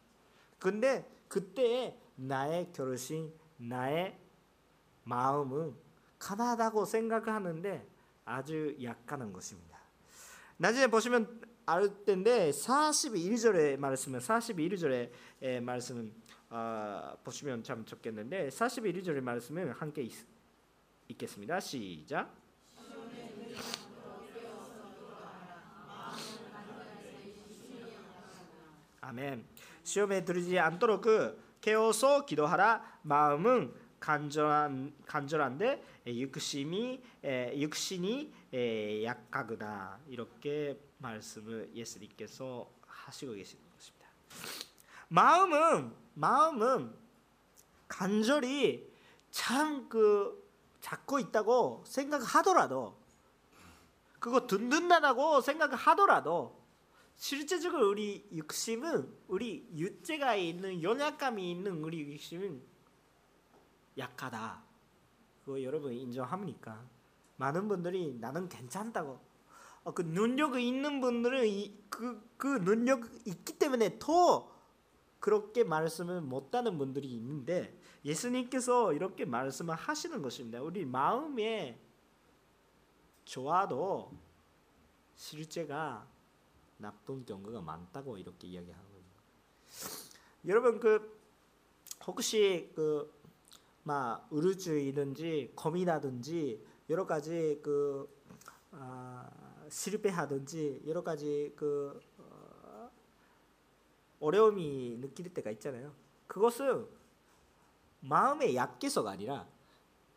근데 0.59 1.11
그때 1.29 1.99
나의 2.15 2.73
결심, 2.73 3.33
나의 3.57 4.19
마음은 5.05 5.75
가난하다고 6.19 6.85
생각하는데 6.85 7.87
아주 8.25 8.77
약하는 8.83 9.33
것입니다. 9.33 9.79
나중에 10.57 10.87
보시면 10.87 11.41
알 11.67 12.05
텐데 12.05 12.51
41절의 12.51 13.77
말씀은 13.79 14.21
41절의 14.21 15.61
말씀은 15.61 16.13
어, 16.51 17.17
보시면 17.25 17.63
참 17.63 17.85
좋겠는데 17.85 18.49
41절의 18.49 19.21
말씀은 19.21 19.71
함께 19.73 20.03
있, 21.13 21.23
있겠습니다. 21.23 21.61
시작. 21.61 22.35
아멘. 29.01 29.45
시험에 29.85 30.25
들지 30.25 30.59
않도록 30.59 31.03
그 31.03 31.43
깨어서 31.61 32.25
기도하라. 32.25 33.01
마음은 33.03 33.75
간절한 34.01 34.95
간절한데 35.07 35.85
육심이 36.07 37.03
육신이 37.25 38.33
약하구나 39.05 40.01
이렇게 40.09 40.81
말씀을 40.99 41.71
예수님께서 41.75 42.69
하시고 42.87 43.33
계시는 43.35 43.63
것입니다. 43.75 44.09
마음은 45.09 45.93
마음은 46.15 46.95
간절히 47.87 48.91
참 49.31 49.89
그 49.89 50.42
잡고 50.83 51.21
있다고 51.21 51.85
생각하더라도 51.87 53.01
그거 54.19 54.47
든든하다고 54.47 55.41
생각하더라도 55.41 56.61
실제적으로 57.17 57.89
우리 57.89 58.29
육심은 58.33 59.17
우리 59.29 59.69
육체가 59.75 60.35
있는 60.35 60.83
연약감이 60.83 61.51
있는 61.51 61.83
우리 61.83 62.01
육심은 62.01 62.63
약하다. 63.97 64.63
그거 65.45 65.63
여러분 65.63 65.93
인정합니까? 65.93 66.85
많은 67.37 67.69
분들이 67.69 68.17
나는 68.21 68.49
괜찮다고. 68.49 69.21
어, 69.85 69.95
그 69.95 70.03
능력이 70.03 70.67
있는 70.67 71.01
분들은 71.01 71.89
그그 71.91 72.31
그 72.37 72.47
능력 72.65 73.09
있기 73.27 73.59
때문에 73.59 73.99
더 73.99 74.53
그렇게 75.19 75.65
말씀을 75.65 76.21
못하는 76.21 76.79
분들이 76.79 77.09
있는데 77.09 77.77
예수님께서 78.05 78.93
이렇게 78.93 79.25
말씀을 79.25 79.75
하시는 79.75 80.21
것입니다. 80.23 80.61
우리 80.61 80.85
마음에 80.85 81.79
좋아도 83.25 84.13
실제가 85.15 86.07
나쁜 86.79 87.25
경우가 87.25 87.61
많다고 87.61 88.19
이렇게 88.19 88.49
이야기하는 88.49 88.85
거예요. 88.91 89.05
여러분 90.47 90.81
그 90.81 91.21
혹시 92.07 92.71
그 92.75 93.23
막 93.85 94.29
의료주의든지 94.31 95.53
고민하든지 95.57 96.65
여러 96.91 97.07
가지 97.07 97.59
그 97.63 98.09
아, 98.71 99.29
실패하든지 99.69 100.83
여러 100.87 101.03
가지 101.03 101.53
그 101.57 102.01
어, 102.19 102.91
어려움이 104.21 104.99
느낄 105.01 105.33
때가 105.35 105.51
있잖아요. 105.53 105.93
그것은 106.29 106.87
마음의 108.03 108.55
약해서가 108.57 109.13
아니라 109.13 109.47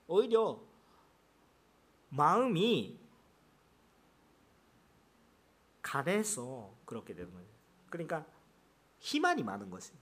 오히려 0.07 0.61
마음이 2.09 2.99
가해서 5.81 6.73
그렇게 6.85 7.13
되는 7.13 7.31
거예요. 7.31 7.47
그러니까 7.89 8.25
희망이 8.99 9.43
많은 9.43 9.69
것이 9.69 9.93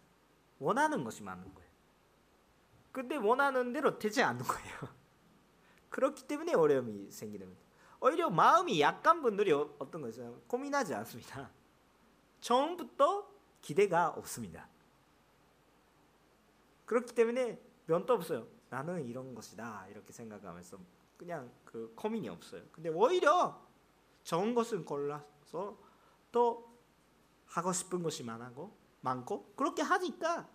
원하는 0.59 1.03
것이 1.03 1.23
많은 1.23 1.53
거예요. 1.53 1.69
근데 2.91 3.17
원하는 3.17 3.73
대로 3.73 3.99
되지 3.99 4.23
않는 4.23 4.43
거예요. 4.45 4.77
그렇기 5.89 6.23
때문에 6.27 6.53
어려움이 6.53 7.11
생기는 7.11 7.47
거예요. 7.47 7.63
오히려 7.99 8.29
마음이 8.29 8.79
약한 8.81 9.21
분들이 9.21 9.51
어, 9.51 9.75
어떤 9.79 10.01
거죠? 10.01 10.41
고민하지 10.47 10.93
않습니다. 10.95 11.49
처음부터 12.39 13.29
기대가 13.61 14.09
없습니다. 14.09 14.67
그렇기 16.85 17.13
때문에 17.13 17.59
면도 17.85 18.13
없어요. 18.13 18.47
나는 18.69 19.05
이런 19.05 19.35
것이다 19.35 19.87
이렇게 19.89 20.11
생각하면서 20.13 20.77
그냥 21.17 21.51
그 21.65 21.93
고민이 21.95 22.29
없어요. 22.29 22.63
근데 22.71 22.89
오히려 22.89 23.61
좋은 24.23 24.55
것을 24.55 24.85
골라서 24.85 25.77
또 26.31 26.73
하고 27.45 27.71
싶은 27.73 28.01
것이 28.01 28.23
많고 28.23 28.75
많고 29.01 29.53
그렇게 29.55 29.81
하니까 29.81 30.49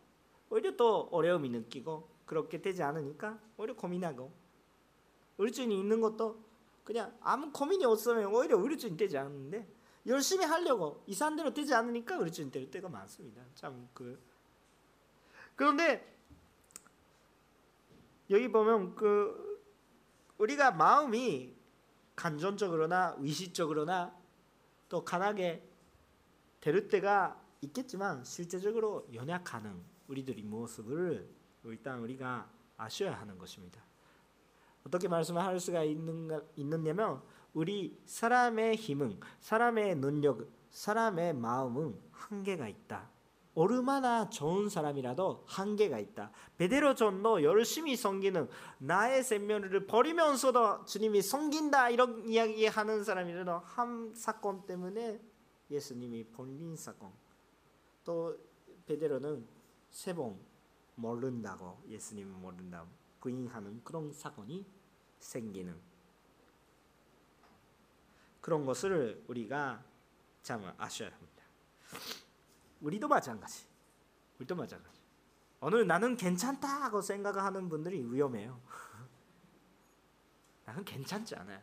오히려 0.51 0.75
또 0.77 1.09
어려움이 1.13 1.49
느끼고 1.51 2.09
그렇게 2.27 2.61
되지 2.61 2.83
않으니까 2.83 3.39
오히려 3.57 3.75
고민하고 3.77 4.33
울증이 5.37 5.79
있는 5.79 6.01
것도 6.01 6.43
그냥 6.85 7.17
아무 7.21 7.53
고민이 7.53 7.85
없으면 7.85 8.27
오히려 8.35 8.59
의료증 8.59 8.97
되지 8.97 9.19
않는데 9.19 9.69
열심히 10.07 10.45
하려고 10.45 11.03
이산대로 11.07 11.53
되지 11.53 11.75
않으니까 11.75 12.17
의료증 12.17 12.51
될 12.51 12.71
때가 12.71 12.89
많습니다. 12.89 13.43
참 13.55 13.89
그 13.93 14.19
그런데 15.55 16.18
여기 18.31 18.49
보면 18.51 18.95
그 18.95 19.49
우리가 20.39 20.71
마음이 20.73 21.57
감정적으로나 22.15 23.17
의식적으로나 23.19 24.15
또 24.89 25.05
강하게 25.05 25.67
될 26.61 26.89
때가 26.89 27.41
있겠지만 27.61 28.25
실제적으로 28.25 29.09
연약하는 29.13 29.81
우리들의 30.09 30.43
모습을 30.43 31.29
일단 31.65 32.01
우리가 32.01 32.51
아셔야 32.77 33.19
하는 33.19 33.39
것입니다. 33.39 33.83
어떻게 34.85 35.09
말씀할 35.09 35.59
수가 35.61 35.83
있는가 35.85 36.43
있느냐면 36.57 37.23
우리 37.53 38.01
사람의 38.07 38.77
힘은 38.77 39.21
사람의 39.41 39.97
능력, 39.97 40.49
사람의 40.71 41.35
마음은 41.35 41.99
한계가 42.13 42.69
있다. 42.69 43.11
얼마나 43.59 44.31
좋은 44.31 44.69
사람이라도 44.69 45.43
한계가 45.49 45.99
있다. 45.99 46.31
베드로 46.59 46.95
전도 46.95 47.43
열심히 47.43 47.97
섬기는 47.97 48.49
나의 48.79 49.25
생명을 49.25 49.87
버리면서도 49.87 50.85
주님이 50.85 51.23
섬긴다 51.23 51.91
이런 51.91 52.25
이야기하는 52.25 53.03
사람이라도 53.03 53.51
한 53.65 54.15
사건 54.15 54.65
때문에 54.65 55.21
예수님이 55.71 56.25
본인 56.29 56.77
사건 56.77 57.11
또 58.05 58.39
베드로는 58.87 59.45
세 59.91 60.15
번 60.15 60.39
모른다고 60.95 61.83
예수님을 61.89 62.33
모른다 62.39 62.85
부인하는 63.21 63.83
그런 63.83 64.13
사건이 64.13 64.65
생기는 65.19 65.77
그런 68.41 68.65
것을 68.65 69.25
우리가 69.27 69.85
참 70.43 70.73
아셔야 70.79 71.11
합니다. 71.11 71.43
우리도 72.81 73.09
마찬가지. 73.09 73.67
우리도 74.39 74.55
마찬가지. 74.55 75.01
오늘 75.61 75.87
나는 75.87 76.17
괜찮다고 76.17 77.01
생각하는 77.01 77.69
분들이 77.69 78.05
위험해요. 78.05 78.61
나는 80.65 80.85
괜찮지 80.85 81.35
않아요. 81.37 81.61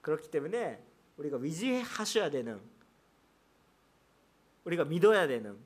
그렇기 0.00 0.30
때문에 0.30 0.84
우리가 1.16 1.36
위지하셔야 1.36 2.30
되는 2.30 2.60
우리가 4.64 4.84
믿어야 4.84 5.26
되는 5.26 5.58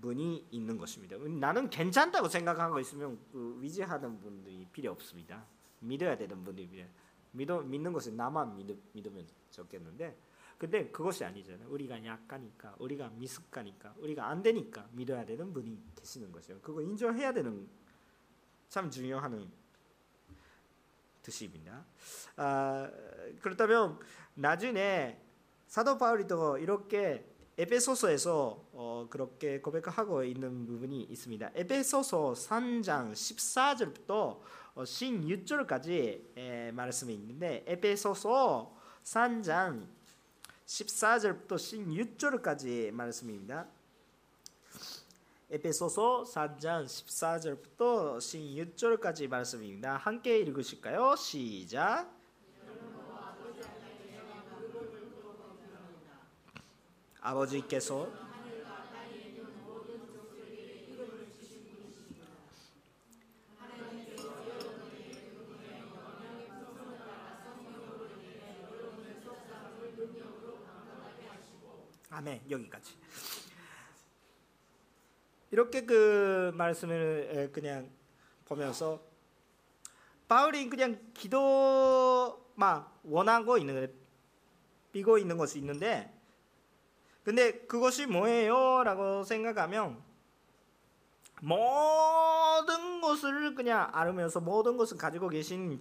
분이 0.00 0.48
있는 0.50 0.78
것입니다. 0.78 1.16
나는 1.16 1.68
괜찮다고 1.68 2.28
생각하고 2.28 2.80
있으면 2.80 3.18
그 3.32 3.58
위지하는 3.60 4.18
분들이 4.20 4.66
필요 4.72 4.92
없습니다. 4.92 5.44
믿어야 5.80 6.16
되는 6.16 6.42
분들이 6.42 6.68
필요. 6.68 6.86
믿어 7.32 7.60
믿는 7.60 7.92
것은 7.92 8.16
나만 8.16 8.56
믿, 8.56 8.76
믿으면 8.92 9.26
좋겠는데 9.50 10.16
근데 10.60 10.90
그것이 10.90 11.24
아니잖아요. 11.24 11.70
우리가 11.70 12.04
약하니까, 12.04 12.74
우리가 12.78 13.08
미숙하니까, 13.14 13.94
우리가 13.96 14.26
안 14.26 14.42
되니까 14.42 14.86
믿어야 14.92 15.24
되는 15.24 15.54
분이 15.54 15.82
계시는 15.96 16.30
것이요. 16.30 16.60
그거 16.60 16.82
인정해야 16.82 17.32
되는 17.32 17.66
참 18.68 18.90
중요한 18.90 19.50
뜻입니다. 21.22 21.86
아, 22.36 22.90
그렇다면 23.40 23.98
나중에 24.34 25.18
사도 25.66 25.96
바울이도 25.96 26.58
이렇게 26.58 27.24
에베소서에서 27.56 28.68
어, 28.72 29.06
그렇게 29.08 29.62
고백하고 29.62 30.24
있는 30.24 30.66
부분이 30.66 31.04
있습니다. 31.04 31.52
에베소서 31.54 32.34
3장 32.34 33.12
14절부터 33.12 34.40
16절까지 34.74 36.72
말씀이 36.74 37.14
있는데 37.14 37.64
에베소서 37.66 38.76
3장 39.04 39.99
14절부터 40.70 41.56
16절까지 41.56 42.92
말씀입니다. 42.92 43.66
에베소서 45.50 46.22
4장 46.22 46.84
14절부터 46.84 48.18
16절까지 48.18 49.28
말씀입니다. 49.28 49.96
함께 49.96 50.38
읽으실까요? 50.38 51.16
시작. 51.16 52.08
아버지께서 57.20 58.29
아멘 72.20 72.42
여기까지 72.50 72.98
이렇게 75.50 75.86
그 75.86 76.52
말씀을 76.54 77.50
그냥 77.50 77.90
보면서 78.44 79.00
바울이 80.28 80.68
그냥 80.68 81.00
기도만 81.14 82.84
원하고 83.04 83.56
있는 83.56 83.90
비고 84.92 85.16
있는 85.16 85.38
것이 85.38 85.58
있는데 85.60 86.14
근데 87.24 87.52
그것이 87.60 88.04
뭐예요? 88.06 88.84
라고 88.84 89.24
생각하면 89.24 90.02
모든 91.40 93.00
것을 93.00 93.54
그냥 93.54 93.88
알으면서 93.94 94.40
모든 94.40 94.76
것을 94.76 94.98
가지고 94.98 95.30
계신 95.30 95.80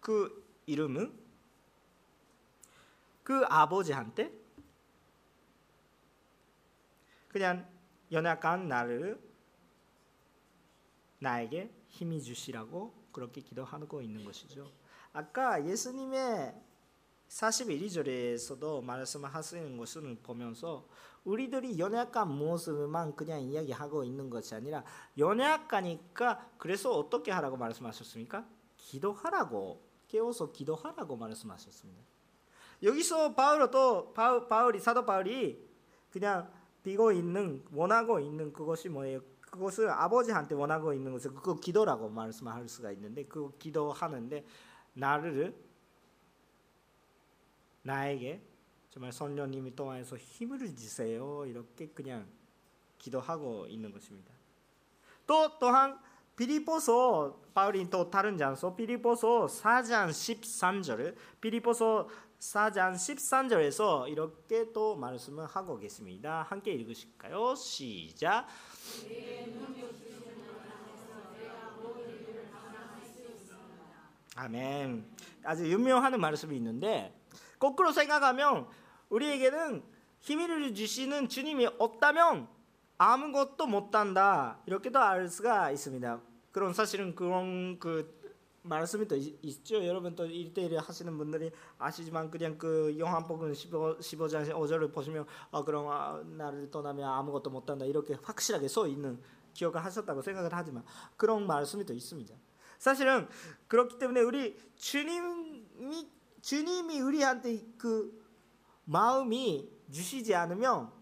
그 0.00 0.44
이름은 0.66 1.18
그 3.22 3.44
아버지한테 3.48 4.47
그냥 7.28 7.68
연약한 8.10 8.68
나를 8.68 9.20
나에게 11.18 11.72
힘이 11.88 12.22
주시라고 12.22 12.94
그렇게 13.12 13.40
기도하고 13.40 14.00
있는 14.00 14.24
것이죠. 14.24 14.70
아까 15.12 15.64
예수님의 15.64 16.54
41절에서도 17.28 18.82
말씀하시는 18.82 19.76
것을 19.76 20.16
보면서 20.22 20.86
우리들이 21.24 21.78
연약한 21.78 22.28
모습만 22.28 23.14
그냥 23.14 23.40
이야기하고 23.42 24.04
있는 24.04 24.30
것이 24.30 24.54
아니라 24.54 24.82
연약하니까 25.18 26.52
그래서 26.56 26.96
어떻게 26.96 27.30
하라고 27.32 27.56
말씀하셨습니까? 27.56 28.46
기도하라고 28.76 29.82
깨워서 30.08 30.52
기도하라고 30.52 31.16
말씀하셨습니다. 31.16 32.02
여기서 32.82 33.34
바울도 33.34 34.14
바울이 34.14 34.80
사도 34.80 35.04
바울이 35.04 35.68
그냥 36.10 36.50
비고 36.82 37.12
있는 37.12 37.64
원하고 37.72 38.20
있는 38.20 38.52
그것이 38.52 38.88
뭐예요? 38.88 39.20
그것을 39.40 39.88
아버지한테 39.90 40.54
원하고 40.54 40.92
있는 40.92 41.12
것을 41.12 41.34
그 41.34 41.58
기도라고 41.58 42.08
말씀할 42.08 42.68
수가 42.68 42.92
있는데 42.92 43.24
그 43.24 43.50
기도하는데 43.58 44.44
나를 44.94 45.54
나에게 47.82 48.42
정말 48.90 49.12
성령님이 49.12 49.74
통해서 49.74 50.16
힘을 50.16 50.58
주세요 50.74 51.46
이렇게 51.46 51.88
그냥 51.88 52.26
기도하고 52.98 53.66
있는 53.68 53.92
것입니다. 53.92 54.32
또 55.26 55.58
또한 55.58 55.98
비리포서 56.36 57.40
바울이 57.54 57.90
또 57.90 58.10
다른 58.10 58.38
장소 58.38 58.74
비리포서 58.74 59.46
4장 59.46 60.08
13절 60.08 61.14
비리포서 61.40 62.08
4장 62.38 62.94
13절에서 62.94 64.08
이렇게 64.08 64.72
또 64.72 64.94
말씀을 64.96 65.46
하고 65.46 65.76
계십니다. 65.78 66.46
함께 66.48 66.72
읽으실까요? 66.72 67.54
시작. 67.56 68.46
아멘. 74.36 75.04
아주 75.42 75.68
유명한 75.68 76.18
말씀이 76.20 76.56
있는데 76.56 77.12
거꾸로 77.58 77.90
생각하면 77.90 78.68
우리에게는 79.08 79.82
힘을 80.20 80.74
주시는 80.74 81.28
주님이 81.28 81.66
없다면 81.78 82.48
아무것도 82.98 83.66
못한다 83.66 84.60
이렇게도 84.66 85.00
알 85.00 85.28
수가 85.28 85.72
있습니다. 85.72 86.20
그런 86.52 86.72
사실은 86.72 87.14
그런 87.16 87.78
그 87.80 88.17
말씀이 88.68 89.06
또 89.08 89.16
있 89.16 89.64
죠. 89.64 89.84
여러분 89.86 90.14
또 90.14 90.26
1대1 90.26 90.76
하시는 90.76 91.16
분들이 91.16 91.50
아시지만 91.78 92.30
그냥 92.30 92.58
그 92.58 92.94
요한복음 92.98 93.54
15, 93.54 93.98
15장 93.98 94.48
5절을 94.50 94.92
보시면 94.92 95.26
어, 95.50 95.64
그럼 95.64 95.88
아, 95.88 96.22
나를 96.24 96.70
떠나면 96.70 97.08
아무것도 97.08 97.50
못한다 97.50 97.84
이렇게 97.84 98.14
확실하게 98.22 98.68
써 98.68 98.86
있는 98.86 99.20
기억을 99.54 99.84
하셨다고 99.84 100.22
생각을 100.22 100.50
하지만 100.52 100.84
그런 101.16 101.46
말씀이 101.46 101.84
또 101.84 101.92
있습니다. 101.92 102.34
사실은 102.78 103.26
그렇기 103.66 103.98
때문에 103.98 104.20
우리 104.20 104.56
주님이 104.76 106.08
주님이 106.40 107.00
우리한테 107.00 107.66
그 107.76 108.24
마음이 108.84 109.68
주시지 109.90 110.34
않으면 110.34 110.97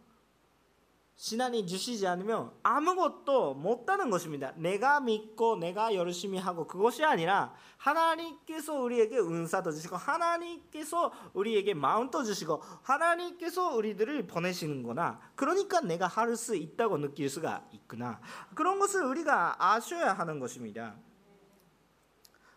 신앙이 1.16 1.66
주시지 1.66 2.06
않으면 2.06 2.52
아무것도 2.62 3.54
못하는 3.54 4.10
것입니다. 4.10 4.52
내가 4.56 5.00
믿고 5.00 5.56
내가 5.56 5.94
열심히 5.94 6.38
하고 6.38 6.66
그것이 6.66 7.04
아니라 7.04 7.54
하나님께서 7.78 8.74
우리에게 8.74 9.18
은사도 9.18 9.72
주시고 9.72 9.96
하나님께서 9.96 11.10
우리에게 11.32 11.72
마음도 11.72 12.22
주시고 12.22 12.62
하나님께서 12.82 13.74
우리들을 13.74 14.26
보내시는구나. 14.26 15.18
그러니까 15.34 15.80
내가 15.80 16.06
할 16.06 16.36
수 16.36 16.54
있다고 16.54 16.98
느낄 16.98 17.30
수가 17.30 17.66
있구나. 17.72 18.20
그런 18.54 18.78
것을 18.78 19.02
우리가 19.04 19.56
아셔야 19.58 20.12
하는 20.12 20.38
것입니다. 20.38 20.96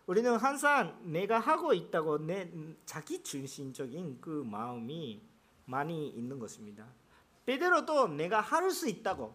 우리는 0.06 0.36
항상 0.36 0.98
내가 1.02 1.38
하고 1.38 1.72
있다고 1.72 2.18
내 2.18 2.52
자기 2.84 3.22
중심적인 3.22 4.20
그 4.20 4.42
마음이 4.44 5.22
많이 5.64 6.08
있는 6.08 6.38
것입니다. 6.38 6.99
베드로도 7.50 8.06
내가 8.08 8.40
할 8.40 8.70
수 8.70 8.88
있다고. 8.88 9.34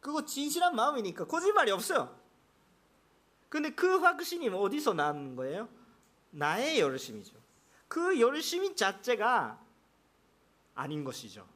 그거 0.00 0.24
진실한 0.24 0.74
마음이니까 0.74 1.26
거짓말이 1.26 1.70
없어요. 1.70 2.18
근데 3.50 3.74
그 3.74 3.98
확신이 3.98 4.48
어디서 4.48 4.94
나는 4.94 5.36
거예요? 5.36 5.68
나의 6.30 6.80
열심이죠. 6.80 7.36
그 7.88 8.18
열심이 8.18 8.74
자체가 8.74 9.62
아닌 10.74 11.04
것이죠. 11.04 11.46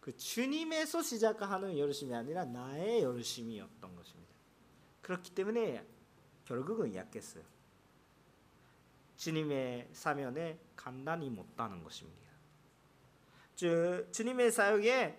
그 0.00 0.16
주님에서 0.16 1.02
시작하는 1.02 1.78
열심이 1.78 2.12
아니라 2.12 2.44
나의 2.44 3.02
열심이었던 3.02 3.94
것입니다. 3.94 4.34
그렇기 5.02 5.30
때문에 5.32 5.86
결국은 6.44 6.92
약했어요. 6.94 7.44
주님의 9.16 9.90
사면에 9.92 10.58
간단히 10.74 11.30
못다는 11.30 11.84
것입니다. 11.84 12.25
주, 13.56 14.06
주님의 14.12 14.52
사역에 14.52 15.18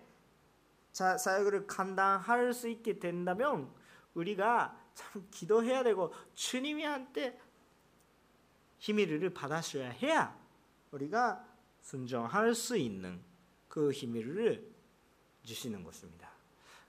자, 0.92 1.18
사역을 1.18 1.66
감당할 1.66 2.54
수 2.54 2.68
있게 2.68 2.98
된다면 2.98 3.70
우리가 4.14 4.76
참 4.94 5.28
기도해야 5.30 5.82
되고 5.82 6.12
주님이한테 6.34 7.38
힘을 8.78 9.34
받아셔야 9.34 9.90
해야 9.90 10.38
우리가 10.92 11.46
순종할 11.82 12.54
수 12.54 12.76
있는 12.76 13.22
그 13.68 13.92
힘을 13.92 14.72
주시는 15.42 15.84
것입니다. 15.84 16.30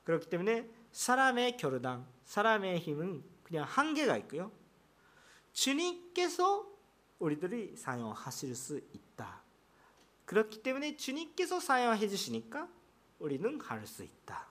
그렇기 0.04 0.30
때문에 0.30 0.70
사람의 0.92 1.58
결단, 1.58 2.06
사람의 2.26 2.80
힘은 2.80 3.24
그냥 3.44 3.66
한계가 3.66 4.18
있고요. 4.18 4.52
주님께서 5.54 6.68
우리들이 7.20 7.76
사용하실 7.76 8.56
수 8.56 8.78
있다. 8.78 9.09
그렇기 10.30 10.62
때문에 10.62 10.96
주님께서 10.96 11.60
사용해 11.60 12.08
주시니까 12.08 12.70
우리는 13.18 13.58
갈 13.58 13.88
수 13.88 14.04
있다. 14.04 14.46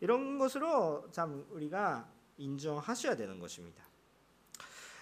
이런 0.00 0.38
것으로 0.38 1.10
참 1.10 1.44
우리가 1.50 2.08
인정하셔야 2.36 3.16
되는 3.16 3.40
것입니다. 3.40 3.82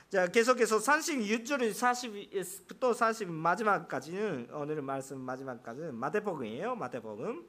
자, 0.08 0.26
계속해서 0.26 0.78
36절 0.78 1.70
40부터 1.72 2.94
40 2.94 3.28
마지막까지는 3.28 4.48
오늘 4.54 4.80
말씀 4.80 5.20
마지막까지는 5.20 5.94
마태복음이에요. 5.94 6.76
마태복음. 6.76 7.46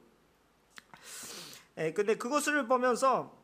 에, 1.78 1.94
근데 1.94 2.18
그것을 2.18 2.68
보면서 2.68 3.34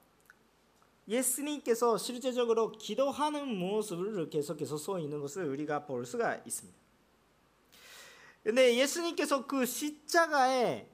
예수님께서 1.08 1.96
실제적으로 1.96 2.72
기도하는 2.72 3.56
모습을 3.56 4.28
계속해서 4.28 4.76
써 4.76 4.98
있는 4.98 5.18
것을 5.22 5.46
우리가 5.46 5.86
볼 5.86 6.04
수가 6.04 6.42
있습니다. 6.44 6.87
근데 8.42 8.76
예수님께서 8.76 9.46
그 9.46 9.66
십자가의 9.66 10.88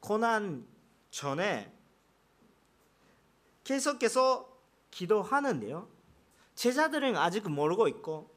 고난 0.00 0.66
전에 1.10 1.72
계속해서 3.64 4.56
기도하는데요. 4.90 5.88
제자들은 6.54 7.16
아직 7.16 7.48
모르고 7.48 7.88
있고 7.88 8.34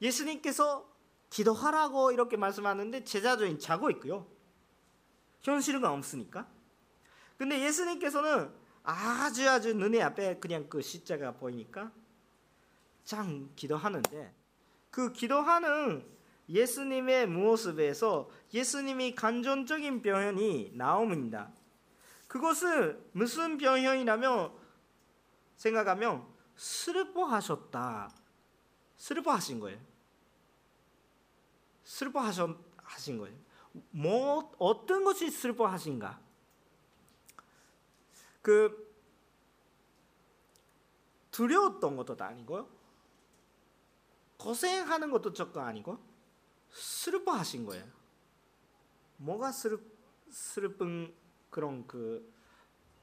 예수님께서 0.00 0.88
기도하라고 1.30 2.12
이렇게 2.12 2.36
말씀하는데 2.36 3.04
제자들은 3.04 3.58
자고 3.58 3.90
있고요. 3.90 4.26
현실은 5.42 5.84
없으니까. 5.84 6.48
근데 7.36 7.60
예수님께서는 7.60 8.52
아주 8.82 9.48
아주 9.48 9.74
눈에 9.74 10.00
앞에 10.02 10.38
그냥 10.38 10.68
그 10.68 10.80
십자가 10.80 11.32
보이니까 11.32 11.90
참 13.04 13.50
기도하는데 13.56 14.34
그 14.90 15.12
기도하는 15.12 16.13
예수님의 16.48 17.26
모습에서 17.26 18.28
예수님이 18.52 19.14
감정적인 19.14 20.02
표현이 20.02 20.72
나옵니다. 20.74 21.50
그것을 22.28 23.02
무슨 23.12 23.58
표현이라면 23.58 24.52
생각하면 25.56 26.26
슬퍼하셨다. 26.56 28.10
슬퍼하신 28.96 29.60
거예요. 29.60 29.78
슬퍼하신 31.84 33.18
거예요. 33.18 33.38
뭐 33.90 34.52
어떤 34.58 35.04
것이 35.04 35.30
슬퍼하신가? 35.30 36.20
그 38.42 38.84
두려웠던 41.30 41.96
것도 41.96 42.22
아니고요. 42.22 42.68
고생하는 44.38 45.10
것도 45.10 45.32
조금 45.32 45.62
아니고 45.62 45.98
슬퍼하신 46.74 47.64
거예요. 47.64 47.84
뭐가 49.16 49.52
슬, 49.52 49.78
슬픈 50.30 51.14
그런 51.50 51.86
그 51.86 52.32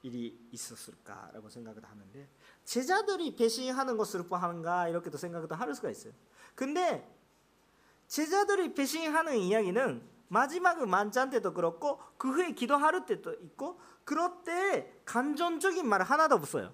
일이 0.03 0.37
있었을까라고 0.51 1.49
생각을 1.49 1.83
하는데 1.83 2.27
제자들이 2.65 3.35
배신하는 3.35 3.97
것 3.97 4.05
슬퍼하는가 4.05 4.89
이렇게도 4.89 5.17
생각도 5.17 5.55
할 5.55 5.73
수가 5.73 5.89
있어요. 5.89 6.13
근데 6.55 7.07
제자들이 8.07 8.73
배신하는 8.73 9.37
이야기는 9.37 10.01
마지막 10.27 10.85
만찬 10.85 11.29
때도 11.29 11.53
그렇고 11.53 11.99
그 12.17 12.31
후에 12.31 12.51
기도할 12.53 13.05
때도 13.05 13.33
있고 13.33 13.79
그럴 14.03 14.43
때 14.43 14.91
감정적인 15.05 15.87
말 15.87 16.01
하나도 16.01 16.35
없어요. 16.35 16.73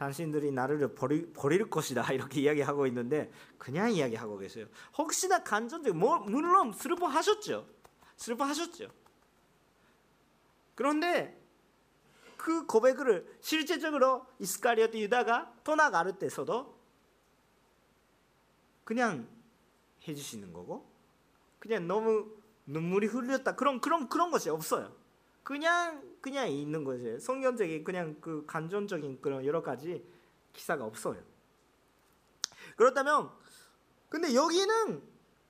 당신들이 0.00 0.50
나를 0.50 0.94
버리, 0.94 1.30
버릴 1.30 1.68
것이다 1.68 2.10
이렇게 2.14 2.40
이야기하고 2.40 2.86
있는데 2.86 3.30
그냥 3.58 3.92
이야기하고 3.92 4.38
계세요. 4.38 4.66
혹시나 4.96 5.42
간전적 5.44 5.94
뭐, 5.94 6.20
물론 6.20 6.72
슬퍼하셨죠. 6.72 7.68
슬퍼하셨죠. 8.16 8.90
그런데 10.74 11.38
그 12.38 12.64
고백을 12.64 13.36
실제적으로 13.42 14.24
이스카리오트 14.38 14.96
유다가 14.96 15.52
떠나갈 15.64 16.18
때서도 16.18 16.80
그냥 18.84 19.28
해주시는 20.08 20.54
거고 20.54 20.90
그냥 21.58 21.86
너무 21.86 22.26
눈물이 22.64 23.06
흘렸다 23.08 23.54
그런 23.54 23.82
그런 23.82 24.08
그런 24.08 24.30
것이 24.30 24.48
없어요. 24.48 24.96
그냥 25.42 26.02
그냥 26.20 26.50
있는 26.50 26.84
거죠. 26.84 27.18
성경적인 27.18 27.84
그냥 27.84 28.16
그 28.20 28.44
감정적인 28.46 29.20
그런 29.20 29.44
여러 29.44 29.62
가지 29.62 30.04
기사가 30.52 30.84
없어요. 30.84 31.22
그렇다면 32.76 33.30
근데 34.08 34.34
여기는 34.34 35.02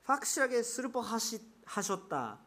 확실하게 0.03 0.63
슬퍼하셨다 0.63 2.39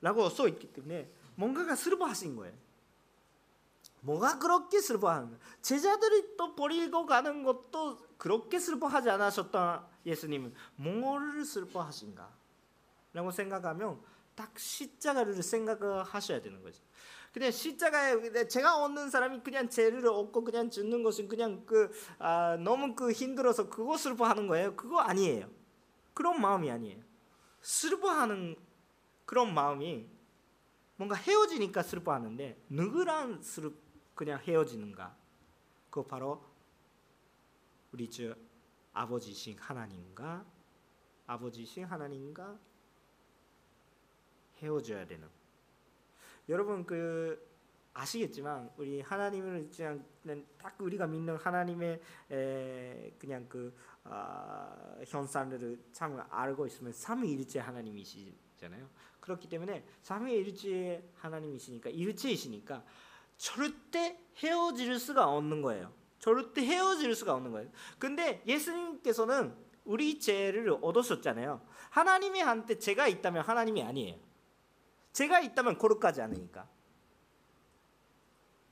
라고 0.00 0.28
써 0.28 0.48
있기 0.48 0.72
때문에 0.72 1.10
뭔가가 1.34 1.74
슬퍼하신 1.74 2.36
거예요. 2.36 2.54
뭐가 4.00 4.38
그렇게 4.38 4.80
슬퍼하는 4.80 5.28
거예요? 5.30 5.40
제자들이 5.62 6.36
또 6.36 6.54
버리고 6.54 7.06
가는 7.06 7.42
것도 7.42 7.98
그렇게 8.18 8.58
슬퍼하지 8.58 9.10
않으셨다 9.10 9.86
예수님은 10.04 10.54
뭐를 10.76 11.44
슬퍼하신가? 11.44 12.30
라고 13.12 13.30
생각하면 13.30 14.00
딱 14.36 14.56
십자가를 14.56 15.42
생각하셔야 15.42 16.40
되는 16.40 16.62
거죠. 16.62 16.84
그냥 17.32 17.50
십자가에 17.50 18.46
제가 18.48 18.82
얻는 18.84 19.10
사람이 19.10 19.40
그냥 19.40 19.68
죄를 19.68 20.06
얻고 20.06 20.44
그냥 20.44 20.70
죽는 20.70 21.02
것은 21.02 21.26
그냥 21.28 21.66
그 21.66 21.90
아, 22.18 22.56
너무 22.56 22.94
그 22.94 23.10
힘들어서 23.10 23.68
그거 23.68 23.96
슬퍼하는 23.96 24.46
거예요. 24.46 24.76
그거 24.76 25.00
아니에요. 25.00 25.50
그런 26.14 26.40
마음이 26.40 26.70
아니에요. 26.70 27.02
슬퍼하는 27.60 28.56
그런 29.24 29.52
마음이 29.52 30.08
뭔가 30.96 31.14
헤어지니까 31.16 31.82
슬퍼하는데 31.82 32.64
누구랑 32.68 33.42
슬 33.42 33.72
그냥 34.14 34.40
헤어지는가? 34.40 35.14
그 35.90 36.02
바로 36.06 36.42
우리 37.92 38.08
주 38.08 38.34
아버지신 38.92 39.58
하나님과 39.58 40.44
아버지신 41.26 41.84
하나님과 41.84 42.58
헤어져야 44.58 45.06
되는. 45.06 45.28
여러분 46.48 46.84
그 46.84 47.56
아시겠지만 47.92 48.70
우리 48.76 49.00
하나님을 49.00 49.70
그냥 49.74 50.04
딱 50.58 50.74
우리가 50.78 51.06
믿는 51.06 51.36
하나님의 51.36 52.00
에, 52.30 53.12
그냥 53.18 53.46
그 53.48 53.74
어, 54.04 55.00
현상들을 55.06 55.78
참 55.92 56.22
알고 56.30 56.66
있으면 56.66 56.92
삼위일체 56.92 57.58
하나님이시 57.58 58.36
잖아요. 58.58 58.88
그렇기 59.20 59.48
때문에 59.48 59.84
삼위일체 60.02 61.10
하나님이시니까 61.14 61.90
일체이시니까 61.90 62.84
절대 63.36 64.18
헤어질 64.36 64.98
수가 64.98 65.28
없는 65.28 65.62
거예요. 65.62 65.92
절대 66.18 66.62
헤어질 66.62 67.14
수가 67.14 67.34
없는 67.34 67.52
거예요. 67.52 67.70
근데 67.98 68.42
예수님께서는 68.46 69.54
우리 69.84 70.18
죄를 70.18 70.76
얻으셨잖아요. 70.80 71.60
하나님이 71.90 72.40
한테 72.40 72.78
죄가 72.78 73.08
있다면 73.08 73.42
하나님이 73.42 73.82
아니에요. 73.82 74.25
죄가 75.16 75.40
있다면 75.40 75.78
거룩하지 75.78 76.20
않으니까. 76.20 76.68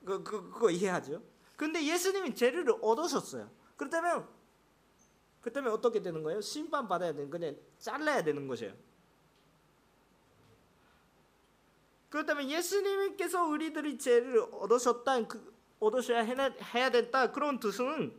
그, 0.04 0.22
그, 0.22 0.50
그거 0.50 0.70
이해하죠? 0.70 1.22
근데 1.56 1.82
예수님이 1.82 2.34
죄를 2.34 2.66
얻으셨어요. 2.82 3.50
그렇다면 3.78 4.28
그렇다면 5.40 5.72
어떻게 5.72 6.02
되는 6.02 6.22
거예요? 6.22 6.42
심판 6.42 6.86
받아야 6.86 7.14
되는 7.14 7.30
그냥 7.30 7.56
잘라야 7.78 8.22
되는 8.22 8.46
것이에요. 8.46 8.74
그렇다면 12.10 12.50
예수님께서 12.50 13.46
우리들이 13.46 13.96
죄를 13.96 14.40
얻으셨다, 14.52 15.26
그, 15.26 15.54
얻으셔야 15.80 16.24
해야 16.24 16.90
된다 16.90 17.32
그런 17.32 17.58
뜻은 17.58 18.14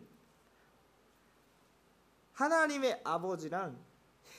하나님의 2.33 3.01
아버지랑 3.03 3.79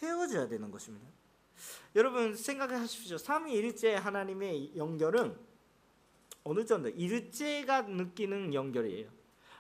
헤어져야 0.03 0.49
되는 0.49 0.73
것입니다. 0.73 1.16
여러분 1.95 2.37
생각하십시오. 2.37 3.19
삼위일체 3.19 3.95
하나님의 3.95 4.77
연결은 4.77 5.39
어느 6.45 6.65
정도 6.65 6.89
일체가 6.89 7.83
느끼는 7.83 8.55
연결이에요. 8.55 9.11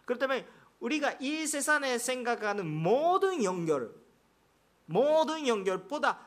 그렇다면 0.04 0.46
우리가 0.80 1.16
이 1.20 1.46
세상에 1.46 1.98
생각하는 1.98 2.66
모든 2.66 3.42
연결, 3.42 3.92
모든 4.84 5.48
연결보다 5.48 6.26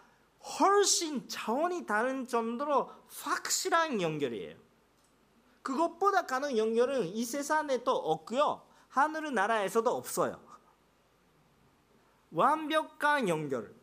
훨씬 0.60 1.28
차원이 1.28 1.86
다른 1.86 2.28
정도로 2.28 2.92
확실한 3.08 4.02
연결이에요. 4.02 4.58
그것보다 5.62 6.26
가는 6.26 6.58
연결은 6.58 7.06
이 7.08 7.24
세상에 7.24 7.84
또 7.84 7.92
없고요. 7.92 8.66
하늘 8.90 9.34
나라에서도 9.34 9.90
없어요. 9.90 10.42
완벽한 12.32 13.30
연결. 13.30 13.79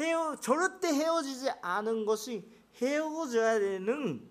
헤어 0.00 0.36
절대 0.36 0.88
헤어지지 0.88 1.50
않은 1.62 2.04
것이 2.04 2.48
헤어져야 2.76 3.58
되는 3.58 4.28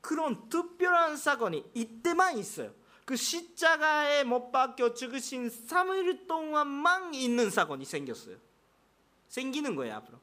그런 0.00 0.48
특별한 0.48 1.16
사건이 1.16 1.70
이때만 1.74 2.38
있어요. 2.38 2.72
그 3.04 3.16
십자가에 3.16 4.24
못 4.24 4.50
박혀 4.50 4.94
죽으신 4.94 5.48
3일 5.48 6.26
동안만 6.26 7.14
있는 7.14 7.50
사건이 7.50 7.84
생겼어요. 7.84 8.36
생기는 9.28 9.74
거예요, 9.76 9.96
앞으로. 9.96 10.18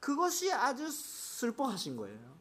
그것이 0.00 0.52
아주 0.52 0.90
슬퍼하신 0.90 1.96
거예요. 1.96 2.38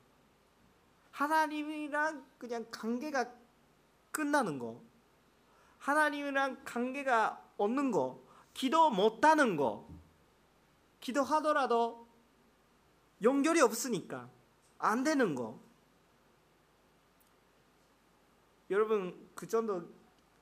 하나님이랑 1.12 2.26
그냥 2.38 2.66
관계가 2.70 3.32
끝나는 4.12 4.60
거. 4.60 4.82
하나님이랑 5.80 6.64
관계가 6.64 7.44
없는 7.58 7.92
거. 7.92 8.22
기도 8.54 8.90
못하는 8.90 9.56
거. 9.56 9.87
기도하더라도 11.00 12.08
연결이 13.22 13.62
없으니까 13.62 14.30
안 14.78 15.04
되는 15.04 15.36
거. 15.36 15.60
여러분 18.70 19.30
그 19.34 19.48
정도 19.48 19.90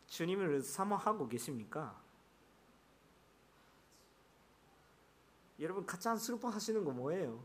주님을 0.07 0.61
사모하고 0.61 1.27
계십니까? 1.27 2.01
여러분 5.59 5.85
가장 5.85 6.17
슬퍼하시는 6.17 6.83
거 6.83 6.91
뭐예요? 6.91 7.43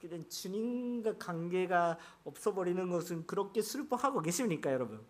그냥 0.00 0.28
주님과 0.28 1.18
관계가 1.18 1.98
없어버리는 2.24 2.88
것은 2.90 3.26
그렇게 3.26 3.62
슬퍼하고 3.62 4.20
계십니까, 4.20 4.72
여러분? 4.72 5.04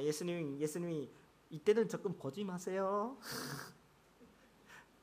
예수님, 0.00 0.60
예수님이 0.60 1.10
이때는 1.50 1.88
조금 1.88 2.16
보지 2.16 2.44
마세요. 2.44 3.18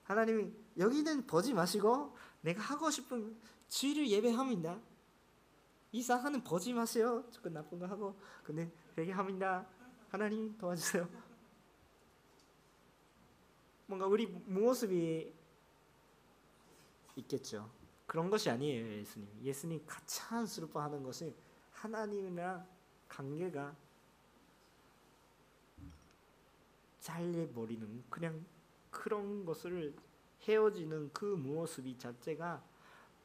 하나님이 0.03 0.51
여기는 0.77 1.27
보지 1.27 1.53
마시고 1.53 2.15
내가 2.41 2.61
하고 2.61 2.89
싶은 2.89 3.37
주의를 3.67 4.09
예배합니다. 4.09 4.79
이상하는 5.91 6.43
보지 6.43 6.73
마세요. 6.73 7.23
조금 7.31 7.53
나쁜 7.53 7.79
거 7.79 7.85
하고 7.85 8.17
근데 8.43 8.71
회개합니다. 8.97 9.67
하나님 10.09 10.57
도와주세요. 10.57 11.07
뭔가 13.85 14.05
우리 14.07 14.27
모습이 14.27 15.33
있겠죠. 17.15 17.69
그런 18.05 18.29
것이 18.29 18.49
아니에요, 18.49 18.99
예수님. 18.99 19.29
예수님 19.43 19.83
가장 19.85 20.45
슬퍼하는 20.45 21.03
것이 21.03 21.35
하나님이랑 21.71 22.67
관계가 23.07 23.75
잘려버리는 27.09 28.03
그냥 28.09 28.45
그런 28.91 29.43
것을 29.43 29.95
헤어지는 30.43 31.11
그 31.11 31.25
모습이 31.25 31.97
자체가 31.97 32.63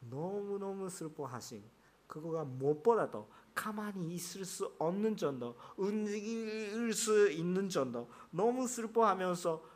너무너무 0.00 0.88
슬퍼하신 0.88 1.62
그거가 2.06 2.44
무엇보다도 2.44 3.28
가만히 3.54 4.14
있을 4.14 4.44
수 4.44 4.74
없는 4.78 5.16
정도 5.16 5.56
움직일 5.76 6.92
수 6.92 7.30
있는 7.30 7.68
정도 7.68 8.10
너무 8.30 8.66
슬퍼하면서 8.66 9.74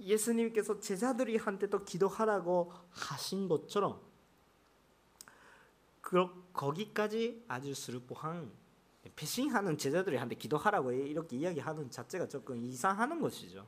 예수님께서 0.00 0.78
제자들이 0.78 1.36
한테도 1.36 1.84
기도하라고 1.84 2.72
하신 2.90 3.48
것처럼 3.48 4.00
그 6.00 6.28
거기까지 6.52 7.44
아주 7.48 7.74
슬퍼한 7.74 8.52
배신하는 9.16 9.76
제자들이 9.76 10.16
한테 10.16 10.34
기도하라고 10.34 10.92
이렇게 10.92 11.36
이야기하는 11.36 11.90
자체가 11.90 12.28
조금 12.28 12.62
이상하는 12.64 13.20
것이죠. 13.20 13.66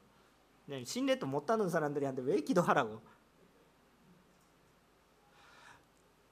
신뢰도 0.85 1.27
못하는 1.27 1.69
사람들이한테 1.69 2.23
왜 2.23 2.41
기도하라고? 2.41 3.01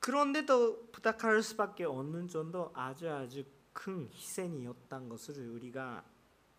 그런데도 0.00 0.88
부탁할 0.90 1.42
수밖에 1.42 1.84
없는 1.84 2.28
정도 2.28 2.70
아주 2.74 3.10
아주 3.10 3.44
큰 3.72 4.08
희생이었던 4.12 5.08
것을 5.08 5.48
우리가 5.50 6.04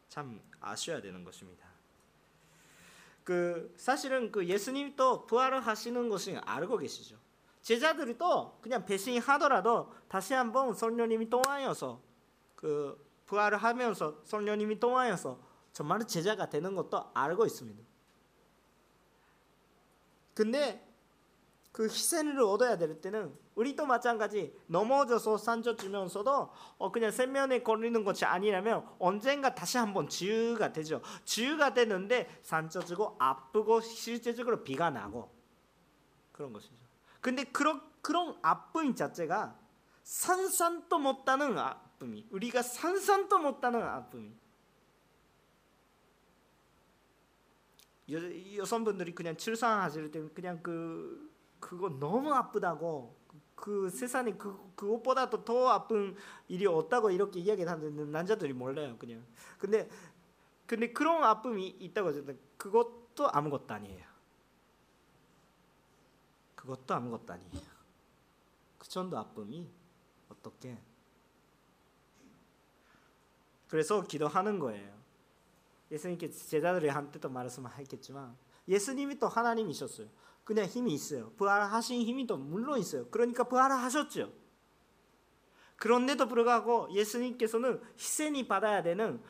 참 0.09 0.41
아셔야 0.59 1.01
되는 1.01 1.23
것입니다. 1.23 1.67
그 3.23 3.73
사실은 3.77 4.31
그 4.31 4.45
예수님도 4.45 5.25
부활을 5.25 5.59
하시는 5.59 6.09
것을 6.09 6.37
알고 6.39 6.77
계시죠. 6.77 7.17
제자들이 7.61 8.17
또 8.17 8.57
그냥 8.61 8.85
배신하더라도 8.85 9.91
다시 10.07 10.33
한번 10.33 10.73
성령님이 10.73 11.29
통하여서 11.29 11.99
그 12.55 13.03
부활을 13.25 13.57
하면서 13.57 14.21
성령님이 14.23 14.79
통하여서 14.79 15.39
정말 15.73 16.05
제자가 16.07 16.49
되는 16.49 16.75
것도 16.75 17.11
알고 17.13 17.45
있습니다. 17.45 17.83
근데 20.33 20.85
그 21.71 21.83
희생을 21.85 22.41
얻어야 22.41 22.77
될 22.77 23.01
때는 23.01 23.37
우리도 23.55 23.85
마찬가지 23.85 24.57
넘어져서 24.67 25.37
산져주면서도 25.37 26.49
어 26.77 26.91
그냥 26.91 27.11
세면에 27.11 27.63
걸리는 27.63 28.03
것이 28.05 28.23
아니라면 28.23 28.87
언젠가 28.99 29.53
다시 29.53 29.77
한번 29.77 30.07
지유가 30.07 30.71
되죠. 30.71 31.01
지유가 31.25 31.73
되는데 31.73 32.39
산져주고 32.43 33.17
아프고 33.19 33.81
실제적으로 33.81 34.63
비가 34.63 34.89
나고 34.89 35.33
그런 36.31 36.53
것이죠. 36.53 36.73
근데 37.19 37.43
그런 37.43 37.81
그런 38.01 38.37
아픔 38.41 38.95
자체가 38.95 39.57
산산도 40.03 40.99
못하는 40.99 41.57
아픔이 41.95 42.25
우리가 42.31 42.61
산산도 42.61 43.39
못하는 43.39 43.81
아픔이. 43.81 44.31
여, 48.11 48.57
여성분들이 48.57 49.15
그냥 49.15 49.35
출산하실 49.35 50.11
때 50.11 50.27
그냥 50.29 50.61
그 50.61 51.33
그거 51.59 51.89
너무 51.89 52.31
아프다고 52.33 53.15
그 53.55 53.89
세상에 53.89 54.33
그 54.33 54.73
그것보다도 54.75 55.43
더 55.43 55.69
아픈 55.69 56.15
일이 56.47 56.67
없다고 56.67 57.09
이렇게 57.09 57.39
이야기하는 57.39 58.11
남자들이 58.11 58.53
몰라요 58.53 58.97
그냥. 58.99 59.25
근데 59.57 59.89
근데 60.67 60.91
그런 60.91 61.23
아픔이 61.23 61.67
있다고 61.67 62.09
하는데 62.09 62.37
그것도 62.57 63.29
아무것도 63.31 63.73
아니에요. 63.73 64.05
그것도 66.55 66.93
아무것도 66.93 67.33
아니에요. 67.33 67.75
그 68.77 68.87
정도 68.87 69.17
아픔이 69.17 69.67
어떻게 70.29 70.77
그래서 73.75 74.01
기도하는 74.03 74.57
거예요 74.57 74.89
예수님께 75.91 76.29
제자들이 76.29 76.87
한테도 76.87 77.27
말씀하겠지만 77.29 78.33
예수님이 78.69 79.19
또 79.19 79.27
하나님이셨어요. 79.27 80.07
그냥 80.45 80.65
힘이 80.65 80.93
있어요. 80.93 81.33
부활하신 81.33 82.01
힘이 82.01 82.25
또 82.25 82.37
물론 82.37 82.79
있어요. 82.79 83.05
그러니까 83.09 83.43
부활을 83.43 83.75
하셨죠. 83.75 84.31
그런데도 85.75 86.29
불구하고 86.29 86.87
예수님께서는 86.93 87.81
희생이 87.99 88.47
받아야 88.47 88.81
되는 88.81 89.21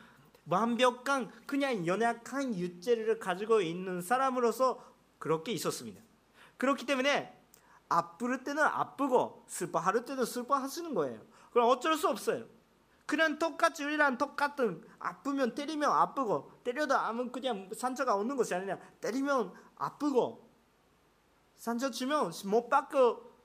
완벽한 0.48 1.28
그냥 1.44 1.84
연약한 1.84 2.54
유죄를 2.54 3.18
가지고 3.18 3.60
있는 3.60 4.00
사람으로서 4.00 4.80
그렇게 5.18 5.50
있었습니다. 5.50 6.00
그렇기 6.56 6.86
때문에 6.86 7.36
아플 7.88 8.44
때는 8.44 8.62
아프고 8.62 9.44
슬퍼할 9.48 10.04
때는 10.04 10.24
슬퍼하시는 10.24 10.94
거예요. 10.94 11.20
그럼 11.50 11.68
어쩔 11.68 11.96
수 11.96 12.08
없어요. 12.08 12.55
그냥 13.06 13.38
똑같이 13.38 13.84
우리랑 13.84 14.18
똑같은 14.18 14.84
아프면 14.98 15.54
때리면 15.54 15.90
아프고 15.90 16.50
때려도 16.64 16.96
아무 16.96 17.30
그냥 17.30 17.70
상처가 17.74 18.14
없는 18.16 18.36
것이 18.36 18.54
아니라 18.54 18.78
때리면 19.00 19.52
아프고 19.76 20.50
상처 21.56 21.90
주면 21.90 22.32
못 22.46 22.68
받고 22.68 23.36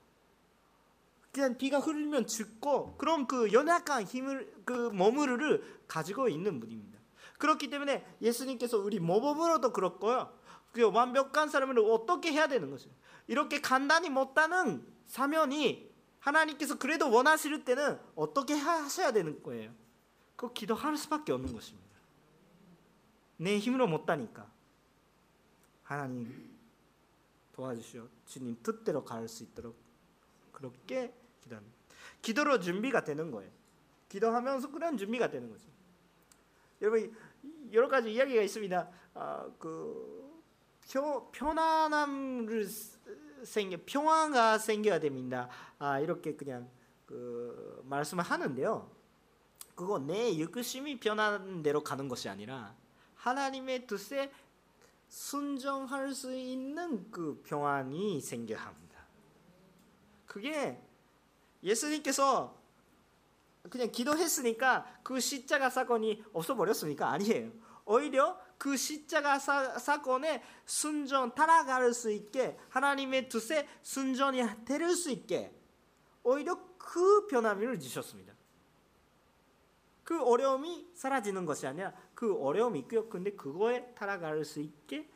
그냥 1.30 1.56
비가 1.56 1.78
흐르면 1.78 2.26
죽고 2.26 2.96
그런 2.98 3.26
그 3.26 3.52
연약한 3.52 4.04
힘을 4.04 4.52
그 4.64 4.90
머무르를 4.92 5.80
가지고 5.88 6.28
있는 6.28 6.60
분입니다. 6.60 7.00
그렇기 7.38 7.70
때문에 7.70 8.04
예수님께서 8.20 8.78
우리 8.78 9.00
모범으로도 9.00 9.72
그렇고요. 9.72 10.36
그 10.72 10.90
완벽한 10.90 11.48
사람을 11.48 11.78
어떻게 11.78 12.32
해야 12.32 12.48
되는 12.48 12.70
것이요. 12.70 12.92
이렇게 13.28 13.60
간단히 13.60 14.10
못하는 14.10 14.86
사면이 15.06 15.91
하나님께서 16.22 16.78
그래도 16.78 17.10
원하실 17.10 17.64
때는 17.64 17.98
어떻게 18.14 18.54
하셔야 18.54 19.12
되는 19.12 19.42
거예요. 19.42 19.74
그 20.36 20.52
기도할 20.52 20.96
수밖에 20.96 21.32
없는 21.32 21.52
것입니다. 21.52 21.90
내 23.36 23.58
힘으로 23.58 23.88
못하니까 23.88 24.48
하나님 25.82 26.50
도와주시오. 27.52 28.08
주님 28.26 28.56
뜻대로 28.62 29.04
갈 29.04 29.28
수 29.28 29.42
있도록 29.42 29.76
그렇게 30.52 31.12
기도합니다. 31.42 31.76
기도로 32.22 32.60
준비가 32.60 33.02
되는 33.02 33.30
거예요. 33.30 33.50
기도하면서 34.08 34.70
그런 34.70 34.96
준비가 34.96 35.28
되는 35.28 35.50
거죠. 35.50 35.66
여러분 36.80 37.14
여러 37.72 37.88
가지 37.88 38.12
이야기가 38.12 38.42
있습니다. 38.42 38.90
아, 39.14 39.50
그 39.58 40.40
편안함을 41.32 42.68
생겨 43.44 43.78
평화가 43.86 44.58
생겨야 44.58 45.00
됩니다. 45.00 45.48
아, 45.78 45.98
이렇게 46.00 46.34
그냥 46.36 46.68
그 47.06 47.82
말씀을 47.86 48.24
하는데요. 48.24 48.90
그거 49.74 49.98
내 49.98 50.38
욕심이 50.38 50.98
변하는 50.98 51.62
대로 51.62 51.82
가는 51.82 52.08
것이 52.08 52.28
아니라 52.28 52.74
하나님의 53.16 53.86
뜻에 53.86 54.32
순종할 55.08 56.14
수 56.14 56.34
있는 56.34 57.10
그 57.10 57.42
평안이 57.46 58.20
생겨야 58.20 58.58
합니다. 58.58 59.06
그게 60.26 60.80
예수님께서 61.62 62.58
그냥 63.68 63.92
기도했으니까 63.92 64.86
그 65.02 65.20
십자가 65.20 65.70
사건이 65.70 66.24
없어 66.32 66.56
버렸습니까? 66.56 67.08
아니에요. 67.10 67.52
오히려 67.84 68.40
그 68.62 68.76
십자가 68.76 69.40
사, 69.40 69.76
사건에 69.76 70.40
순전 70.66 71.34
따라갈 71.34 71.92
수 71.92 72.12
있게 72.12 72.56
하나님의 72.68 73.28
뜻에 73.28 73.66
순전히 73.82 74.40
될수 74.64 75.10
있게 75.10 75.52
오히려 76.22 76.56
그 76.78 77.26
변함을 77.26 77.80
주셨습니다. 77.80 78.32
그 80.04 80.22
어려움이 80.22 80.90
사라지는 80.94 81.44
것이 81.44 81.66
아니라 81.66 81.92
그 82.14 82.40
어려움이 82.40 82.78
있고요. 82.80 83.08
근데 83.08 83.32
그거에 83.32 83.92
따라갈 83.96 84.44
수 84.44 84.60
있게 84.60 85.10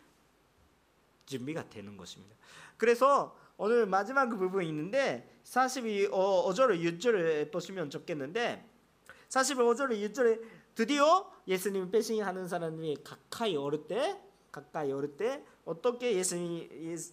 준비가 1.24 1.70
되는 1.70 1.96
것입니다. 1.96 2.34
그래서 2.76 3.38
오늘 3.58 3.86
마지막 3.86 4.28
그 4.28 4.36
부분이 4.36 4.68
있는데 4.70 5.40
42 5.44 6.08
어, 6.10 6.50
5절을 6.50 6.82
6절을 6.98 7.52
보시면 7.52 7.90
좋겠는데 7.90 8.68
45절을 9.28 10.00
6절에 10.10 10.55
드디어 10.76 11.28
예수님 11.48 11.90
배신하는 11.90 12.46
사람이 12.46 12.98
가까이 13.02 13.56
오를 13.56 13.88
때 13.88 14.20
가까이 14.52 14.92
오를 14.92 15.16
때 15.16 15.42
어떻게 15.64 16.14
예수님 16.14 16.68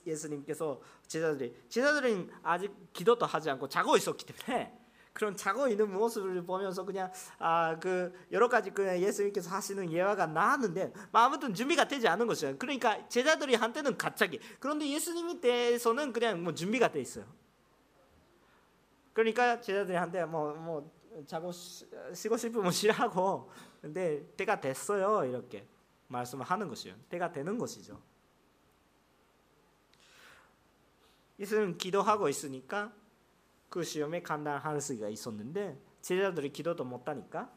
예수님께서 0.06 0.82
제자들이 1.08 1.56
제자들은 1.70 2.30
아직 2.44 2.72
기도도 2.94 3.26
하지 3.26 3.50
않고 3.50 3.70
자고 3.70 3.96
있었기 3.96 4.26
때문에 4.26 4.78
그런 5.14 5.38
자고 5.38 5.68
있는 5.68 5.94
모습을 5.94 6.44
보면서 6.44 6.84
그냥 6.84 7.12
아 7.40 7.78
그 7.80 8.14
여러 8.32 8.50
가지 8.50 8.72
그 8.72 8.84
예수님께서 9.00 9.50
하시는 9.50 9.90
예화가 9.90 10.28
나왔는데 10.28 10.92
아무튼 11.14 11.54
준비가 11.54 11.88
되지 11.88 12.08
않은 12.08 12.28
것이죠. 12.28 12.58
그러니까 12.58 13.08
제자들이 13.08 13.56
한때는 13.56 13.98
갑자기 13.98 14.40
그런데 14.60 14.90
예수님에 14.90 15.40
대해서는 15.40 16.12
그냥 16.12 16.44
뭐 16.44 16.54
준비가 16.54 16.92
돼 16.92 17.00
있어요. 17.00 17.26
그러니까 19.14 19.62
제자들이 19.62 19.96
한테 19.96 20.26
뭐뭐 20.26 20.54
뭐 20.56 21.03
자고 21.26 21.52
쉬고 21.52 22.38
싶으면 22.38 22.72
쉬라고 22.72 23.52
근데 23.82 24.26
때가 24.36 24.60
됐어요 24.60 25.26
이렇게 25.26 25.68
말씀을 26.08 26.46
하는 26.46 26.68
것이요. 26.70 26.96
때가 27.10 27.32
되는 27.32 27.58
것이죠. 27.58 28.02
예수는 31.40 31.78
기도하고 31.78 32.30
있으니까 32.30 32.94
그 33.70 33.84
시험에 33.84 34.22
감당할 34.22 34.80
수가 34.80 35.10
있었는데 35.10 35.80
제자들이 36.02 36.54
기도도 36.54 36.84
못하니까 36.84 37.52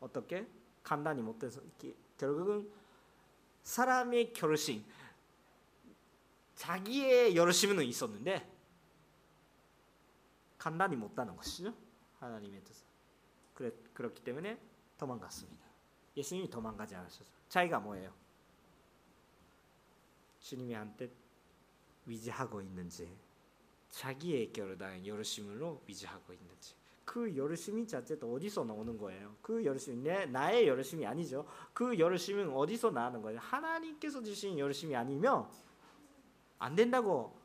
어떻게 0.00 0.46
감당이 0.82 1.22
못해서 1.22 1.62
결국은 2.18 2.70
사람의 3.62 4.34
결심 4.34 4.84
자기의 6.54 7.34
열심은 7.34 7.82
있었는데 7.84 8.52
감당이 10.58 10.96
못하는 10.96 11.34
것이죠 11.36 11.74
하나님의 12.24 12.62
뜻은 12.64 12.86
그래, 13.54 13.72
그렇기 13.92 14.22
때문에 14.22 14.58
도망갔습니다 14.98 15.64
예수님이 16.16 16.48
도망가지 16.50 16.94
않으셔서 16.94 17.30
자기가 17.48 17.80
뭐예요 17.80 18.12
주님이 20.40 20.74
한테 20.74 21.10
위지하고 22.06 22.60
있는지 22.60 23.16
자기의 23.90 24.52
결단 24.52 25.06
열심으로 25.06 25.82
위지하고 25.86 26.32
있는지 26.32 26.74
그 27.04 27.36
열심이 27.36 27.86
자체도 27.86 28.32
어디서 28.32 28.64
나오는 28.64 28.96
거예요? 28.96 29.36
그 29.42 29.64
열심이 29.64 29.98
내 29.98 30.26
나의 30.26 30.66
열심이 30.66 31.06
아니죠. 31.06 31.46
그 31.72 31.98
열심은 31.98 32.50
어디서 32.50 32.90
나는 32.90 33.20
거예요? 33.22 33.38
하나님께서 33.40 34.22
주신 34.22 34.58
열심이 34.58 34.96
아니면 34.96 35.48
안 36.58 36.74
된다고 36.74 37.38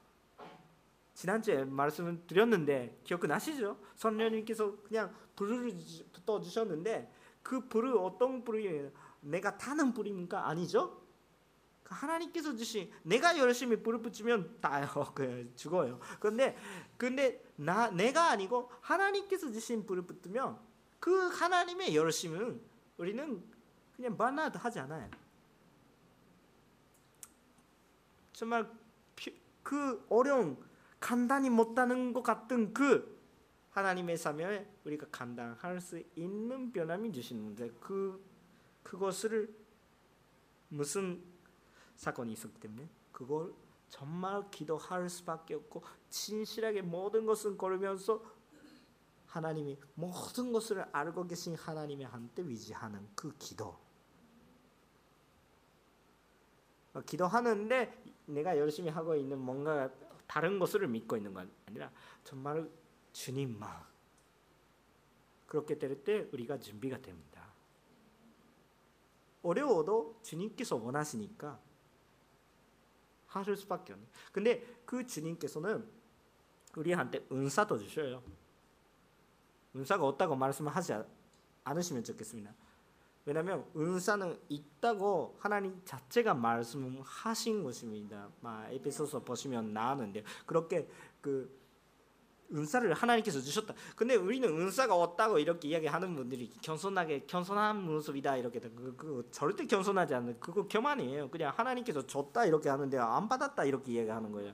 지난주에 1.19 1.65
말씀을 1.65 2.25
드렸는데 2.27 2.97
기억나시죠? 3.03 3.77
선녀님께서 3.97 4.77
그냥 4.83 5.13
불을 5.35 5.77
붙어 6.13 6.39
주셨는데 6.39 7.11
그 7.43 7.67
불을 7.67 7.97
어떤 7.97 8.45
불이에요? 8.45 8.89
내가 9.19 9.57
타는 9.57 9.93
불입니까? 9.93 10.47
아니죠? 10.47 11.05
하나님께서 11.83 12.55
주신 12.55 12.89
내가 13.03 13.37
열심히 13.37 13.83
불을 13.83 14.01
붙이면 14.01 14.61
다요 14.61 14.87
그 15.13 15.51
죽어요. 15.57 15.99
근데 16.21 16.55
근데 16.95 17.43
나 17.57 17.89
내가 17.89 18.29
아니고 18.29 18.71
하나님께서 18.79 19.51
주신 19.51 19.85
불을 19.85 20.03
붙으면 20.03 20.57
그 21.01 21.27
하나님의 21.27 21.97
열심은 21.97 22.61
우리는 22.95 23.43
그냥 23.93 24.15
만나도 24.15 24.57
하지 24.57 24.79
않아요. 24.79 25.09
정말 28.31 28.71
그 29.61 30.05
어려운 30.07 30.68
간단히 30.99 31.49
못하는 31.49 32.13
것 32.13 32.21
같은 32.21 32.73
그 32.73 33.19
하나님의 33.71 34.17
사명에 34.17 34.67
우리가 34.85 35.07
감당할 35.11 35.79
수 35.79 36.01
있는 36.15 36.71
변함이 36.71 37.11
주시는데 37.11 37.71
그 37.79 38.23
그것을 38.83 39.53
무슨 40.69 41.23
사건이 41.95 42.33
있었기 42.33 42.59
때문에 42.59 42.89
그걸 43.11 43.53
정말 43.89 44.49
기도할 44.51 45.09
수밖에 45.09 45.55
없고 45.55 45.83
진실하게 46.09 46.81
모든 46.81 47.25
것을 47.25 47.57
걸으면서 47.57 48.23
하나님이 49.27 49.77
모든 49.93 50.51
것을 50.51 50.85
알고 50.91 51.27
계신 51.27 51.55
하나님의 51.55 52.07
한테 52.07 52.43
위지하는 52.43 53.07
그 53.15 53.35
기도. 53.37 53.77
기도하는데 57.05 58.03
내가 58.25 58.57
열심히 58.57 58.89
하고 58.89 59.15
있는 59.15 59.37
뭔가 59.37 59.89
다른 60.29 60.59
것을 60.59 60.87
믿고 60.87 61.17
있는 61.17 61.33
건 61.33 61.51
아니라 61.65 61.91
정말 62.23 62.69
주님만 63.13 63.83
그렇게 65.47 65.79
될 65.79 66.03
때 66.03 66.29
우리가 66.31 66.59
준비가 66.59 67.01
됩니다. 67.01 67.51
어려워도 69.41 70.19
주님께서 70.21 70.75
원하시니까 70.75 71.59
하실 73.25 73.57
수밖에 73.57 73.93
없네. 73.93 74.05
근데 74.31 74.81
그 74.85 75.03
주님께서는 75.07 75.89
우리한테 76.77 77.25
은사도 77.31 77.79
주셔요. 77.79 78.21
은사가 79.75 80.05
없다고 80.05 80.35
말씀하지 80.35 80.93
않으시면 81.63 82.03
좋겠습니다. 82.03 82.53
왜냐하면 83.25 83.65
은사는 83.75 84.39
있다고 84.49 85.35
하나님 85.39 85.81
자체가 85.85 86.33
말씀하신 86.33 87.63
것입니다. 87.63 88.29
에피소서 88.71 89.23
보시면 89.23 89.73
나오는데 89.73 90.23
그렇게 90.45 90.87
그 91.21 91.59
은사를 92.51 92.91
하나님께서 92.93 93.39
주셨다. 93.41 93.73
근데 93.95 94.15
우리는 94.15 94.49
은사가 94.49 94.95
없다고 94.95 95.39
이렇게 95.39 95.67
이야기하는 95.67 96.15
분들이 96.15 96.49
겸손하게 96.61 97.25
겸손한 97.27 97.83
모습이다 97.83 98.37
이렇게 98.37 98.59
그, 98.59 98.95
그 98.97 99.27
절대 99.31 99.65
겸손하지 99.65 100.15
않는 100.15 100.39
그거 100.39 100.67
교만이에요. 100.67 101.29
그냥 101.29 101.53
하나님께서 101.55 102.05
줬다 102.07 102.45
이렇게 102.45 102.69
하는데 102.69 102.97
안 102.97 103.29
받았다 103.29 103.65
이렇게 103.65 103.93
이야기하는 103.93 104.31
거예요. 104.31 104.53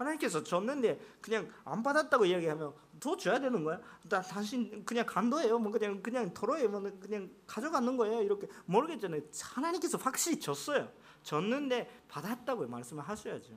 하나님께서 0.00 0.42
줬는데 0.42 0.98
그냥 1.20 1.50
안 1.64 1.82
받았다고 1.82 2.24
이야기하면 2.24 2.72
더 2.98 3.16
줘야 3.16 3.38
되는 3.38 3.62
거야? 3.62 3.80
나 4.08 4.20
당신 4.20 4.84
그냥 4.84 5.04
간도예요. 5.06 5.58
뭐 5.58 5.70
그냥 5.70 6.02
그냥 6.02 6.32
털어요. 6.32 6.68
뭐 6.68 6.80
그냥 7.00 7.30
가져가는 7.46 7.96
거예요. 7.96 8.22
이렇게 8.22 8.48
모르겠잖아요. 8.64 9.20
하나님께서 9.42 9.98
확실히 9.98 10.40
줬어요. 10.40 10.90
줬는데 11.22 12.04
받았다고 12.08 12.66
말씀을 12.66 13.02
하셔야죠. 13.02 13.52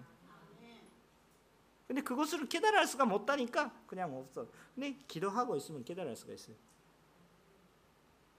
근데 1.87 2.01
그것을 2.01 2.47
깨달을 2.47 2.87
수가 2.87 3.05
못하니까 3.05 3.71
그냥 3.87 4.15
없어. 4.15 4.47
근데 4.73 4.97
기도하고 5.07 5.55
있으면 5.55 5.83
깨달을 5.83 6.15
수가 6.15 6.33
있어요. 6.33 6.55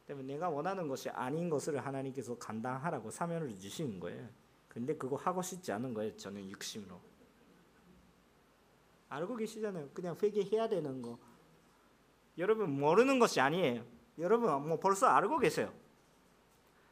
때문에 0.06 0.34
내가 0.34 0.50
원하는 0.50 0.88
것이 0.88 1.08
아닌 1.08 1.48
것을 1.48 1.84
하나님께서 1.84 2.36
감당하라고 2.36 3.10
사명을 3.10 3.58
주시는 3.58 4.00
거예요. 4.00 4.28
근데 4.68 4.94
그거 4.96 5.16
하고 5.16 5.40
싶지 5.40 5.72
않은 5.72 5.94
거예요. 5.94 6.14
저는 6.16 6.50
육심으로. 6.50 7.13
알고 9.08 9.36
계시잖아요. 9.36 9.90
그냥 9.94 10.16
회개해야 10.20 10.68
되는 10.68 11.02
거. 11.02 11.18
여러분 12.38 12.70
모르는 12.70 13.18
것이 13.18 13.40
아니에요. 13.40 13.84
여러분 14.18 14.68
뭐 14.68 14.78
벌써 14.78 15.06
알고 15.06 15.38
계세요. 15.38 15.72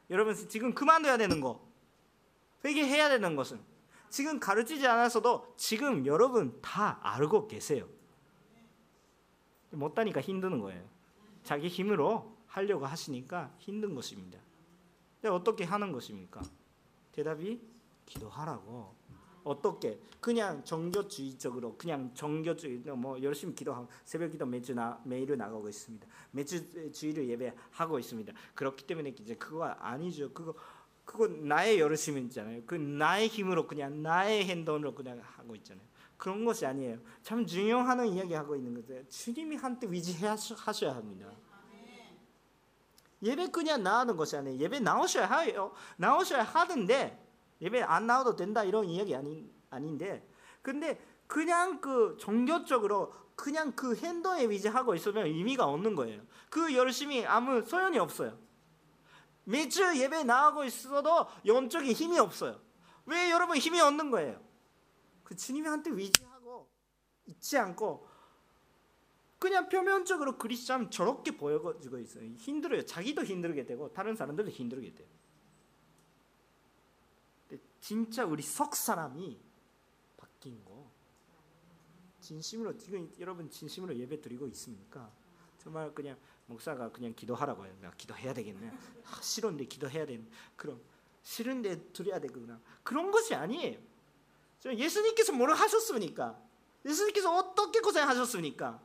여러분 0.09 0.33
지금 0.35 0.73
그만둬야 0.73 1.17
되는 1.17 1.41
거. 1.41 1.65
회개해야 2.63 3.09
되는 3.09 3.35
것은 3.35 3.59
지금 4.09 4.39
가르치지 4.39 4.87
않았어도 4.87 5.53
지금 5.57 6.05
여러분 6.05 6.61
다 6.61 6.99
알고 7.01 7.47
계세요. 7.47 7.87
못하니까 9.71 10.21
힘드는 10.21 10.59
거예요. 10.59 10.87
자기 11.43 11.67
힘으로 11.67 12.37
하려고 12.47 12.85
하시니까 12.85 13.53
힘든 13.57 13.95
것입니다. 13.95 14.39
어떻게 15.25 15.63
하는 15.63 15.91
것입니까? 15.91 16.41
대답이 17.11 17.59
기도하라고. 18.05 18.95
어떻게 19.43 19.99
그냥 20.19 20.63
정교주의적으로 20.63 21.75
그냥 21.77 22.11
정교주의 22.13 22.79
뭐 22.95 23.21
열심히 23.21 23.53
기도하고 23.55 23.87
새벽 24.05 24.31
기도 24.31 24.45
매주 24.45 24.73
나 24.73 24.99
매일 25.03 25.37
나가고 25.37 25.67
있습니다. 25.67 26.07
매주 26.31 26.91
주일을 26.91 27.27
예배하고 27.29 27.99
있습니다. 27.99 28.33
그렇기 28.55 28.85
때문에 28.87 29.13
이제 29.19 29.35
그거 29.35 29.65
아니죠. 29.65 30.31
그거 30.33 30.53
그거 31.05 31.27
나의 31.27 31.79
열심이잖아요. 31.79 32.63
그 32.65 32.75
나의 32.75 33.27
힘으로 33.27 33.67
그냥 33.67 34.01
나의 34.01 34.45
행동으로 34.45 34.95
그냥 34.95 35.21
하고 35.21 35.55
있잖아요. 35.55 35.85
그런 36.17 36.45
것이 36.45 36.65
아니에요. 36.65 36.99
참 37.21 37.45
중요한 37.45 38.05
이야기 38.07 38.33
하고 38.33 38.55
있는 38.55 38.73
거죠. 38.73 39.05
주님이 39.09 39.57
한테 39.57 39.87
위지하셔야 39.87 40.95
합니다. 40.95 41.29
예배 43.21 43.47
그냥 43.47 43.83
나오는 43.83 44.15
것이 44.15 44.37
아니에요. 44.37 44.57
예배 44.57 44.79
나오셔야 44.79 45.39
해요. 45.39 45.73
나오셔야 45.97 46.43
하는데 46.43 47.19
예배 47.63 47.81
안 47.81 48.05
나와도 48.05 48.35
된다 48.35 48.63
이런 48.63 48.85
이야기 48.85 49.15
아닌 49.15 49.49
아닌데 49.69 50.27
근데 50.61 50.99
그냥 51.27 51.81
그 51.81 52.17
종교적으로 52.19 53.13
그냥 53.35 53.71
그 53.71 53.95
행동에 53.95 54.47
위지하고 54.47 54.93
있으면 54.93 55.25
의미가 55.25 55.65
없는 55.65 55.95
거예요. 55.95 56.21
그 56.49 56.75
열심히 56.75 57.25
아무 57.25 57.63
소용이 57.65 57.97
없어요. 57.97 58.37
매주 59.45 59.97
예배 59.97 60.25
나가고 60.25 60.63
있어도 60.65 61.25
영적인 61.45 61.91
힘이 61.93 62.19
없어요. 62.19 62.59
왜 63.05 63.31
여러분 63.31 63.57
힘이 63.57 63.81
없는 63.81 64.11
거예요? 64.11 64.39
그 65.23 65.35
주님한테 65.35 65.91
위지하고 65.91 66.69
있지 67.25 67.57
않고 67.57 68.07
그냥 69.39 69.67
표면적으로 69.67 70.37
그리스도는 70.37 70.91
저렇게 70.91 71.35
보여지고 71.35 71.97
있어요. 71.99 72.25
힘들어요. 72.37 72.85
자기도 72.85 73.23
힘들게 73.23 73.65
되고 73.65 73.91
다른 73.91 74.15
사람들도 74.15 74.51
힘들게 74.51 74.93
돼요. 74.93 75.07
진짜 77.83 78.23
우리 78.23 78.41
석 78.41 78.77
사람이 78.77 79.37
바뀐 80.15 80.63
거 80.63 80.89
진심으로 82.21 82.77
지금 82.77 83.11
여러분 83.19 83.49
진심으로 83.49 83.93
예배 83.97 84.21
드리고 84.21 84.47
있습니까? 84.47 85.11
정말 85.57 85.93
그냥 85.93 86.17
목사가 86.45 86.89
그냥 86.89 87.13
기도하라고 87.13 87.65
해요. 87.65 87.75
내가 87.81 87.93
기도해야 87.95 88.33
되겠네. 88.33 88.71
아, 89.05 89.21
싫은데 89.21 89.65
기도해야 89.65 90.05
되는. 90.05 90.25
그럼 90.55 90.81
싫은데 91.23 91.91
드려야 91.91 92.19
되구나. 92.19 92.61
그런 92.83 93.11
것이 93.11 93.35
아니에요. 93.35 93.77
예수님께서 94.65 95.33
뭐를 95.33 95.53
하셨습니까? 95.55 96.41
예수님께서 96.85 97.35
어떻게 97.35 97.81
고생하셨습니까? 97.81 98.81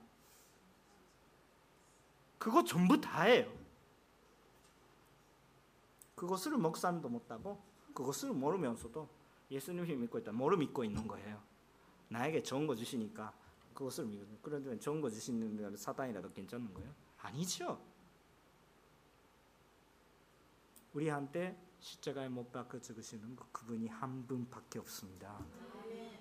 그거 2.36 2.64
전부 2.64 3.01
다예요. 3.01 3.57
그것을 6.16 6.57
목사님도 6.57 7.09
못하고 7.09 7.68
그것을 7.99 8.32
모르면서도 8.32 9.09
예수님이 9.51 9.96
믿고 9.96 10.20
있다. 10.20 10.30
뭐를 10.30 10.57
믿고 10.59 10.84
있는 10.84 11.09
거예요. 11.09 11.42
나에게 12.07 12.44
좋은 12.44 12.64
거 12.64 12.76
주시니까 12.76 13.34
그것을 13.74 14.07
믿는. 14.07 14.38
그런데 14.40 14.78
좋은 14.78 15.01
거 15.01 15.11
주시는 15.11 15.76
사단이라도 15.76 16.32
괜찮은 16.32 16.72
거예요? 16.74 16.94
아니죠. 17.18 17.82
우리한테 20.92 21.61
십자가에 21.80 22.28
못 22.28 22.53
박혀 22.53 22.80
죽으시는 22.80 23.34
그분이 23.51 23.88
한 23.88 24.24
분밖에 24.28 24.78
없습니다. 24.78 25.44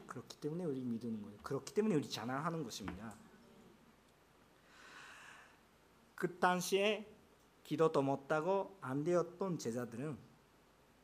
그렇기 0.07 0.37
때문에 0.37 0.65
우리 0.65 0.81
믿는 0.81 1.21
거예요. 1.21 1.37
그렇기 1.43 1.75
때문에 1.75 1.93
우리 1.93 2.09
자랑하는 2.09 2.63
것입니다. 2.63 3.15
그 6.15 6.39
당시에 6.39 7.07
기도도 7.63 8.01
못하고 8.01 8.75
안 8.81 9.03
되었던 9.03 9.59
제자들은 9.59 10.26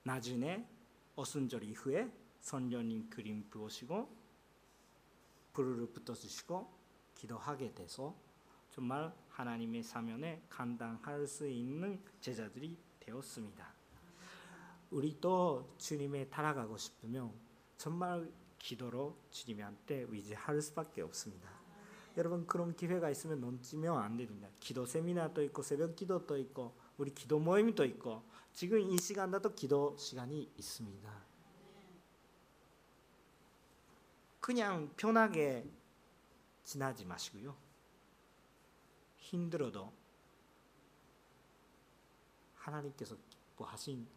나중에 0.03 0.67
어순절 1.15 1.63
이후에 1.63 2.11
선녀님 2.41 3.09
그림 3.09 3.49
부으시고 3.49 4.09
불을 5.53 5.87
붙어주시고 5.93 6.69
기도하게 7.15 7.73
돼서 7.73 8.15
정말 8.69 9.13
하나님의 9.29 9.83
사면에 9.83 10.43
감당할 10.49 11.25
수 11.27 11.47
있는 11.47 12.01
제자들이 12.19 12.77
되었습니다. 12.99 13.73
우리도 14.91 15.75
주님에 15.77 16.27
따라가고 16.29 16.77
싶으면 16.77 17.31
정말 17.77 18.31
기도로 18.59 19.17
주님한테 19.31 20.07
의지할 20.09 20.61
수밖에 20.61 21.01
없습니다. 21.01 21.49
여러분 22.17 22.45
그런 22.45 22.75
기회가 22.75 23.09
있으면 23.09 23.39
놓치면 23.41 23.97
안 23.97 24.17
됩니다. 24.17 24.47
기도 24.59 24.85
세미나도 24.85 25.43
있고 25.43 25.63
새벽 25.63 25.95
기도도 25.95 26.37
있고 26.37 26.75
우리 26.97 27.13
기도 27.13 27.39
모임도 27.39 27.85
있고 27.85 28.23
지금 28.53 28.79
이 28.79 28.97
시간도 28.97 29.55
기도 29.55 29.97
시간이 29.97 30.51
있습니다. 30.57 31.23
그냥 34.39 34.93
편하게 34.95 35.67
지나지 36.63 37.03
마시고요. 37.05 37.55
힘들어도 39.17 39.91
하나님께서 42.55 43.17
기뻐하신 43.29 44.07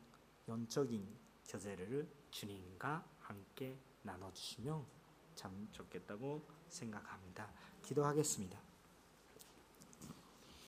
영적인 0.48 1.16
교제를 1.48 2.08
주님과 2.30 3.04
함께 3.20 3.78
나눠주시면 4.02 4.84
참 5.34 5.68
좋겠다고 5.72 6.46
생각합니다. 6.68 7.50
기도하겠습니다. 7.82 8.65